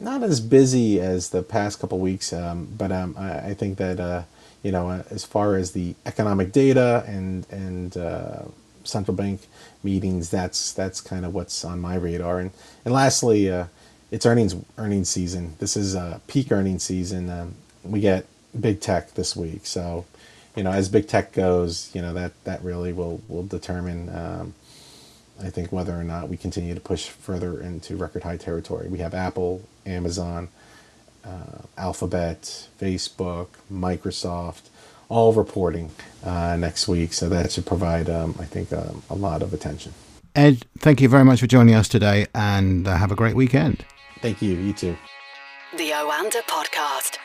not 0.00 0.22
as 0.24 0.40
busy 0.40 0.98
as 1.00 1.30
the 1.30 1.42
past 1.42 1.78
couple 1.78 2.00
weeks, 2.00 2.32
um, 2.32 2.66
but 2.76 2.90
um, 2.90 3.14
I, 3.16 3.50
I, 3.50 3.54
think 3.54 3.78
that 3.78 4.00
uh, 4.00 4.22
you 4.62 4.72
know 4.72 4.88
uh, 4.88 5.02
as 5.10 5.24
far 5.24 5.56
as 5.56 5.72
the 5.72 5.94
economic 6.06 6.50
data 6.50 7.04
and 7.06 7.46
and 7.50 7.96
uh, 7.96 8.42
central 8.84 9.16
bank 9.16 9.46
meetings, 9.84 10.30
that's 10.30 10.72
that's 10.72 11.00
kind 11.02 11.26
of 11.26 11.34
what's 11.34 11.64
on 11.66 11.78
my 11.78 11.94
radar. 11.94 12.40
And 12.40 12.52
and 12.86 12.94
lastly, 12.94 13.50
uh, 13.50 13.66
it's 14.10 14.24
earnings 14.24 14.56
earnings 14.78 15.10
season. 15.10 15.56
This 15.58 15.76
is 15.76 15.94
peak 16.26 16.50
earnings 16.50 16.82
season. 16.82 17.28
Um, 17.28 17.54
we 17.84 18.00
get 18.00 18.24
big 18.58 18.80
tech 18.80 19.12
this 19.12 19.36
week, 19.36 19.66
so 19.66 20.06
you 20.54 20.62
know, 20.62 20.70
as 20.70 20.88
big 20.88 21.08
tech 21.08 21.32
goes, 21.32 21.90
you 21.94 22.02
know 22.02 22.14
that 22.14 22.32
that 22.44 22.62
really 22.62 22.92
will 22.92 23.20
will 23.28 23.44
determine. 23.44 24.08
Um, 24.14 24.54
I 25.42 25.50
think 25.50 25.72
whether 25.72 25.98
or 25.98 26.04
not 26.04 26.28
we 26.28 26.36
continue 26.36 26.74
to 26.74 26.80
push 26.80 27.08
further 27.08 27.60
into 27.60 27.96
record 27.96 28.22
high 28.22 28.36
territory. 28.36 28.86
We 28.88 28.98
have 28.98 29.12
Apple, 29.12 29.62
Amazon, 29.84 30.48
uh, 31.24 31.62
Alphabet, 31.76 32.68
Facebook, 32.80 33.48
Microsoft, 33.72 34.62
all 35.08 35.32
reporting 35.32 35.90
uh, 36.24 36.56
next 36.56 36.86
week. 36.86 37.12
So 37.12 37.28
that 37.28 37.50
should 37.52 37.66
provide, 37.66 38.08
um, 38.08 38.36
I 38.38 38.44
think, 38.44 38.72
um, 38.72 39.02
a 39.10 39.14
lot 39.14 39.42
of 39.42 39.52
attention. 39.52 39.94
Ed, 40.34 40.64
thank 40.78 41.00
you 41.00 41.08
very 41.08 41.24
much 41.24 41.40
for 41.40 41.46
joining 41.46 41.74
us 41.74 41.88
today 41.88 42.26
and 42.34 42.86
uh, 42.86 42.96
have 42.96 43.10
a 43.10 43.16
great 43.16 43.34
weekend. 43.34 43.84
Thank 44.20 44.40
you. 44.40 44.56
You 44.56 44.72
too. 44.72 44.96
The 45.76 45.90
Oanda 45.90 46.42
Podcast. 46.48 47.18